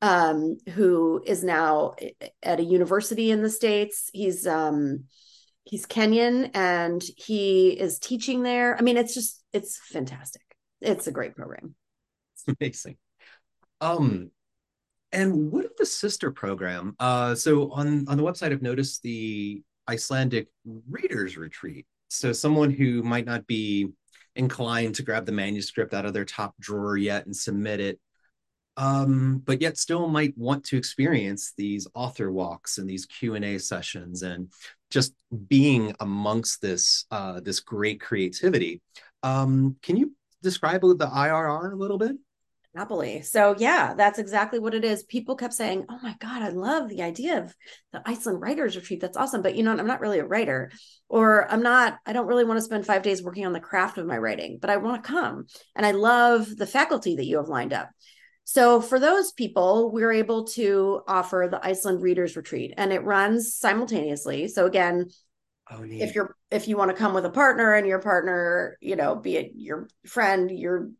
um 0.01 0.55
who 0.69 1.21
is 1.25 1.43
now 1.43 1.95
at 2.41 2.61
a 2.61 2.63
university 2.63 3.29
in 3.29 3.41
the 3.41 3.49
states. 3.49 4.09
He's 4.13 4.47
um 4.47 5.05
he's 5.65 5.85
Kenyan 5.85 6.51
and 6.53 7.03
he 7.17 7.69
is 7.69 7.99
teaching 7.99 8.43
there. 8.43 8.77
I 8.77 8.81
mean, 8.81 8.97
it's 8.97 9.13
just 9.13 9.43
it's 9.51 9.77
fantastic. 9.77 10.43
It's 10.81 11.07
a 11.07 11.11
great 11.11 11.35
program. 11.35 11.75
It's 12.35 12.57
amazing. 12.59 12.97
Um 13.81 14.31
and 15.11 15.51
what 15.51 15.65
of 15.65 15.71
the 15.77 15.85
sister 15.85 16.31
program? 16.31 16.95
Uh 16.99 17.35
so 17.35 17.71
on 17.71 18.07
on 18.07 18.17
the 18.17 18.23
website 18.23 18.51
I've 18.51 18.61
noticed 18.61 19.01
the 19.01 19.63
Icelandic 19.89 20.47
Readers 20.89 21.37
Retreat. 21.37 21.85
So 22.09 22.31
someone 22.31 22.71
who 22.71 23.03
might 23.03 23.25
not 23.25 23.45
be 23.47 23.89
inclined 24.35 24.95
to 24.95 25.03
grab 25.03 25.25
the 25.25 25.31
manuscript 25.31 25.93
out 25.93 26.05
of 26.05 26.13
their 26.13 26.25
top 26.25 26.53
drawer 26.59 26.97
yet 26.97 27.25
and 27.25 27.35
submit 27.35 27.79
it 27.79 27.99
um, 28.77 29.41
but 29.45 29.61
yet 29.61 29.77
still 29.77 30.07
might 30.07 30.37
want 30.37 30.63
to 30.65 30.77
experience 30.77 31.53
these 31.57 31.87
author 31.93 32.31
walks 32.31 32.77
and 32.77 32.89
these 32.89 33.05
Q 33.05 33.35
and 33.35 33.45
A 33.45 33.57
sessions 33.59 34.23
and 34.23 34.51
just 34.91 35.13
being 35.47 35.95
amongst 35.99 36.61
this 36.61 37.05
uh, 37.11 37.39
this 37.39 37.59
great 37.59 38.01
creativity. 38.01 38.81
Um, 39.23 39.77
can 39.81 39.97
you 39.97 40.13
describe 40.41 40.81
the 40.81 41.07
IRR 41.07 41.71
a 41.71 41.75
little 41.75 41.97
bit? 41.97 42.15
Happily. 42.75 43.21
So 43.21 43.55
yeah, 43.57 43.93
that's 43.93 44.19
exactly 44.19 44.59
what 44.59 44.73
it 44.73 44.83
is. 44.83 45.03
People 45.03 45.37
kept 45.37 45.53
saying, 45.53 45.85
"Oh 45.89 45.97
my 46.03 46.13
god, 46.19 46.41
I 46.41 46.49
love 46.49 46.89
the 46.89 47.03
idea 47.03 47.39
of 47.39 47.55
the 47.93 48.01
Iceland 48.05 48.41
writers 48.41 48.75
retreat. 48.75 48.99
That's 48.99 49.15
awesome." 49.15 49.41
But 49.41 49.55
you 49.55 49.63
know, 49.63 49.71
I'm 49.71 49.87
not 49.87 50.01
really 50.01 50.19
a 50.19 50.25
writer 50.25 50.71
or 51.07 51.49
I'm 51.49 51.63
not 51.63 51.99
I 52.05 52.11
don't 52.11 52.27
really 52.27 52.43
want 52.43 52.57
to 52.57 52.65
spend 52.65 52.85
5 52.85 53.01
days 53.01 53.23
working 53.23 53.45
on 53.45 53.53
the 53.53 53.61
craft 53.61 53.97
of 53.97 54.05
my 54.05 54.17
writing, 54.17 54.57
but 54.59 54.69
I 54.69 54.75
want 54.75 55.01
to 55.01 55.09
come. 55.09 55.45
And 55.73 55.85
I 55.85 55.91
love 55.91 56.53
the 56.53 56.67
faculty 56.67 57.15
that 57.15 57.25
you 57.25 57.37
have 57.37 57.47
lined 57.47 57.71
up. 57.71 57.89
So 58.45 58.79
for 58.79 58.99
those 58.99 59.31
people, 59.31 59.91
we're 59.91 60.13
able 60.13 60.45
to 60.49 61.01
offer 61.07 61.47
the 61.49 61.65
Iceland 61.65 62.01
Readers 62.01 62.37
Retreat 62.37 62.73
and 62.77 62.93
it 62.93 63.03
runs 63.03 63.55
simultaneously. 63.55 64.47
So 64.47 64.65
again, 64.65 65.09
Oh, 65.71 65.83
if 65.83 66.13
you're 66.13 66.35
if 66.51 66.67
you 66.67 66.77
want 66.77 66.91
to 66.91 66.97
come 66.97 67.15
with 67.15 67.25
a 67.25 67.31
partner 67.31 67.73
and 67.73 67.87
your 67.87 67.99
partner, 67.99 68.77
you 68.81 68.95
know, 68.95 69.15
be 69.15 69.35
it 69.35 69.51
your 69.55 69.89
friend, 70.05 70.51
your 70.51 70.91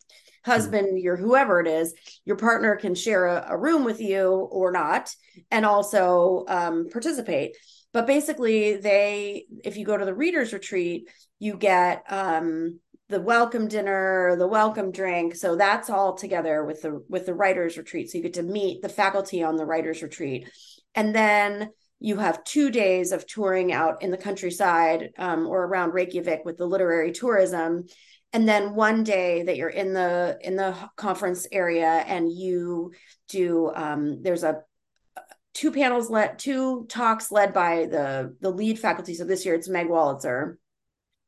husband, 0.44 1.00
your 1.00 1.16
whoever 1.16 1.60
it 1.60 1.68
is, 1.68 1.94
your 2.26 2.36
partner 2.36 2.76
can 2.76 2.96
share 2.96 3.28
a, 3.28 3.46
a 3.50 3.58
room 3.58 3.84
with 3.84 4.02
you 4.02 4.28
or 4.28 4.72
not, 4.72 5.14
and 5.52 5.68
also 5.68 6.46
um, 6.48 6.88
participate. 6.92 7.56
But 7.94 8.08
basically, 8.08 8.78
they, 8.78 9.46
if 9.64 9.78
you 9.78 9.86
go 9.86 9.96
to 9.96 10.06
the 10.06 10.16
readers 10.16 10.52
retreat, 10.52 11.10
you 11.38 11.58
get 11.58 12.04
um, 12.10 12.80
the 13.10 13.22
welcome 13.22 13.68
dinner, 13.68 14.36
the 14.38 14.48
welcome 14.48 14.92
drink. 14.92 15.36
So 15.36 15.56
that's 15.56 15.90
all 15.90 16.16
together 16.16 16.64
with 16.64 16.82
the 16.82 17.04
with 17.08 17.26
the 17.26 17.34
writers 17.34 17.78
retreat. 17.78 18.10
So 18.10 18.18
you 18.18 18.24
get 18.24 18.34
to 18.36 18.44
meet 18.44 18.82
the 18.82 18.90
faculty 18.90 19.44
on 19.44 19.56
the 19.56 19.66
writers 19.66 20.02
retreat, 20.02 20.50
and 20.96 21.14
then 21.14 21.70
you 22.00 22.18
have 22.18 22.44
two 22.44 22.72
days 22.72 23.12
of 23.12 23.26
touring 23.26 23.72
out 23.72 24.04
in 24.04 24.12
the 24.12 24.18
countryside 24.18 25.12
um, 25.18 25.48
or 25.48 25.64
around 25.64 25.94
Reykjavik 25.94 26.44
with 26.44 26.58
the 26.58 26.66
literary 26.66 27.12
tourism 27.12 27.86
and 28.36 28.50
then 28.50 28.76
one 28.76 29.06
day 29.06 29.44
that 29.44 29.56
you're 29.56 29.70
in 29.70 29.94
the 29.94 30.38
in 30.42 30.58
the 30.58 30.76
conference 30.98 31.48
area 31.54 31.88
and 31.88 32.30
you 32.30 32.92
do 33.30 33.72
um, 33.74 34.22
there's 34.22 34.44
a 34.44 34.62
two 35.54 35.72
panels 35.72 36.10
led 36.10 36.38
two 36.38 36.86
talks 36.90 37.32
led 37.32 37.54
by 37.54 37.86
the 37.86 38.36
the 38.42 38.50
lead 38.50 38.78
faculty 38.78 39.14
so 39.14 39.24
this 39.24 39.46
year 39.46 39.56
it's 39.56 39.70
meg 39.70 39.88
wolitzer 39.88 40.58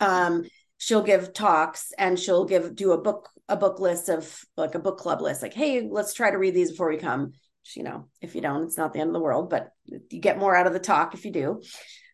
um, 0.02 0.44
she'll 0.78 1.04
give 1.04 1.34
talks 1.34 1.92
and 1.98 2.20
she'll 2.20 2.46
give 2.46 2.76
do 2.76 2.92
a 2.92 2.98
book 2.98 3.30
a 3.50 3.56
book 3.56 3.80
list 3.80 4.10
of 4.10 4.44
like 4.56 4.76
a 4.76 4.80
book 4.80 4.98
club 4.98 5.22
list 5.22 5.42
like 5.42 5.54
hey 5.54 5.88
let's 5.90 6.14
try 6.14 6.30
to 6.30 6.38
read 6.38 6.54
these 6.54 6.72
before 6.72 6.90
we 6.90 6.98
come. 6.98 7.34
You 7.76 7.84
know 7.84 8.08
if 8.22 8.34
you 8.34 8.40
don't 8.40 8.64
it's 8.64 8.78
not 8.78 8.94
the 8.94 9.02
end 9.02 9.10
of 9.10 9.14
the 9.14 9.20
world 9.20 9.50
but 9.50 9.72
you 9.86 10.22
get 10.22 10.40
more 10.40 10.56
out 10.56 10.68
of 10.68 10.74
the 10.74 10.80
talk 10.80 11.14
if 11.14 11.26
you 11.26 11.32
do. 11.32 11.62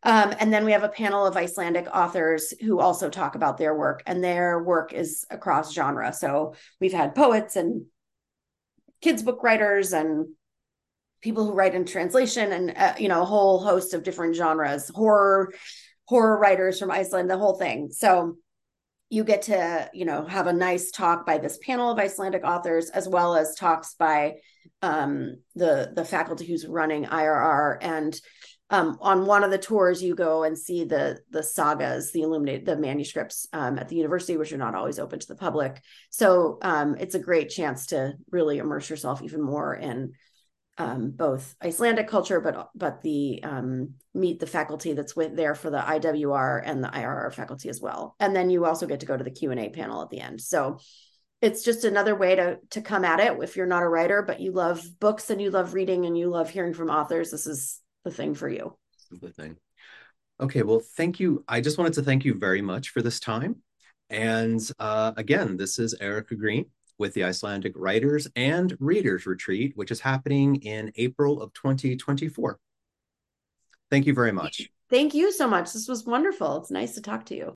Um, 0.04 0.34
and 0.40 0.52
then 0.52 0.66
we 0.66 0.74
have 0.74 0.84
a 0.84 0.90
panel 0.90 1.26
of 1.26 1.38
Icelandic 1.38 1.88
authors 1.94 2.54
who 2.62 2.80
also 2.80 3.10
talk 3.10 3.36
about 3.36 3.58
their 3.58 3.74
work, 3.74 4.04
and 4.06 4.22
their 4.22 4.62
work 4.62 4.92
is 4.92 5.26
across 5.30 5.74
genre. 5.74 6.12
So 6.12 6.56
we've 6.82 6.92
had 6.94 7.16
poets 7.16 7.56
and 7.56 7.86
kids 9.02 9.24
book 9.24 9.44
writers 9.44 9.94
and 9.94 10.28
people 11.22 11.46
who 11.46 11.54
write 11.54 11.74
in 11.74 11.86
translation 11.86 12.52
and 12.52 12.74
uh, 12.76 12.94
you 12.98 13.08
know 13.08 13.22
a 13.22 13.26
whole 13.26 13.64
host 13.64 13.94
of 13.94 14.04
different 14.04 14.36
genres 14.36 14.90
horror 14.94 15.54
horror 16.06 16.38
writers 16.38 16.80
from 16.80 16.92
iceland 16.92 17.30
the 17.30 17.38
whole 17.38 17.56
thing. 17.56 17.90
So 17.92 18.38
you 19.14 19.24
get 19.24 19.44
to 19.44 19.90
you 19.94 20.06
know 20.06 20.26
have 20.26 20.48
a 20.48 20.54
nice 20.54 20.90
talk 20.90 21.24
by 21.26 21.38
this 21.38 21.60
panel 21.60 21.92
of 21.92 22.00
icelandic 22.00 22.44
authors 22.44 22.90
as 22.90 23.08
well 23.08 23.36
as 23.36 23.56
talks 23.56 23.94
by 23.94 24.34
um, 24.82 25.38
the 25.56 25.92
the 25.96 26.04
faculty 26.04 26.46
who's 26.46 26.66
running 26.66 27.06
irr 27.06 27.78
and 27.82 28.20
um, 28.72 28.98
on 29.02 29.28
one 29.28 29.44
of 29.44 29.52
the 29.52 29.58
tours 29.60 30.02
you 30.02 30.16
go 30.16 30.44
and 30.44 30.58
see 30.58 30.84
the 30.84 31.20
the 31.30 31.44
sagas 31.44 32.12
the 32.12 32.24
illuminated 32.24 32.66
the 32.66 32.76
manuscripts 32.76 33.48
um, 33.54 33.78
at 33.78 33.88
the 33.88 33.96
university 33.96 34.36
which 34.36 34.52
are 34.52 34.58
not 34.58 34.74
always 34.74 34.98
open 34.98 35.20
to 35.20 35.28
the 35.28 35.36
public. 35.36 35.80
So 36.10 36.58
um, 36.64 36.96
it's 37.00 37.14
a 37.14 37.20
great 37.20 37.50
chance 37.50 37.88
to 37.88 38.14
really 38.32 38.58
immerse 38.58 38.90
yourself 38.90 39.22
even 39.22 39.44
more 39.44 39.76
in 39.76 40.14
um, 40.78 41.12
both 41.12 41.56
icelandic 41.64 42.08
culture 42.08 42.40
but 42.42 42.70
but 42.74 43.02
the 43.02 43.42
um, 43.44 43.94
meet 44.14 44.40
the 44.40 44.48
faculty 44.48 44.94
that's 44.94 45.16
with 45.16 45.36
there 45.36 45.56
for 45.56 45.70
the 45.70 45.78
iwr 45.78 46.62
and 46.66 46.84
the 46.84 46.90
irr 46.90 47.32
faculty 47.34 47.70
as 47.70 47.80
well 47.80 48.16
and 48.20 48.36
then 48.36 48.50
you 48.50 48.66
also 48.66 48.88
get 48.88 49.00
to 49.00 49.06
go 49.06 49.16
to 49.16 49.24
the 49.24 49.32
q&a 49.32 49.70
panel 49.70 50.02
at 50.02 50.10
the 50.10 50.20
end 50.20 50.42
so 50.42 50.80
it's 51.42 51.64
just 51.64 51.84
another 51.84 52.16
way 52.16 52.36
to 52.36 52.58
to 52.72 52.82
come 52.82 53.06
at 53.06 53.20
it 53.20 53.38
if 53.44 53.56
you're 53.56 53.68
not 53.68 53.84
a 53.84 53.88
writer 53.88 54.24
but 54.24 54.40
you 54.40 54.52
love 54.52 54.84
books 55.00 55.30
and 55.30 55.42
you 55.42 55.52
love 55.52 55.74
reading 55.74 56.06
and 56.06 56.18
you 56.18 56.30
love 56.30 56.50
hearing 56.50 56.74
from 56.74 56.90
authors 56.90 57.30
this 57.30 57.46
is 57.46 57.80
the 58.04 58.12
thing 58.12 58.36
for 58.36 58.50
you. 58.50 58.78
The 59.12 59.30
thing. 59.30 59.58
Okay, 60.40 60.64
well, 60.64 60.82
thank 60.98 61.20
you. 61.20 61.44
I 61.48 61.62
just 61.62 61.78
wanted 61.78 61.94
to 61.94 62.04
thank 62.04 62.26
you 62.26 62.34
very 62.34 62.62
much 62.62 62.90
for 62.90 63.02
this 63.02 63.20
time. 63.20 63.58
And 64.10 64.62
uh, 64.80 65.14
again, 65.16 65.58
this 65.58 65.80
is 65.80 65.96
Erica 66.00 66.36
Green 66.36 66.66
with 67.04 67.14
the 67.14 67.26
Icelandic 67.26 67.74
Writers 67.76 68.30
and 68.38 68.78
Readers 68.80 69.26
Retreat, 69.26 69.74
which 69.76 69.92
is 69.92 70.00
happening 70.00 70.56
in 70.62 70.90
April 70.96 71.42
of 71.42 71.54
2024. 71.54 72.58
Thank 73.92 74.06
you 74.06 74.14
very 74.14 74.32
much. 74.32 74.70
Thank 74.90 75.14
you 75.14 75.34
so 75.34 75.46
much. 75.46 75.74
This 75.74 75.90
was 75.90 76.06
wonderful. 76.06 76.62
It's 76.62 76.72
nice 76.72 76.94
to 76.94 77.02
talk 77.02 77.26
to 77.26 77.36
you. 77.36 77.52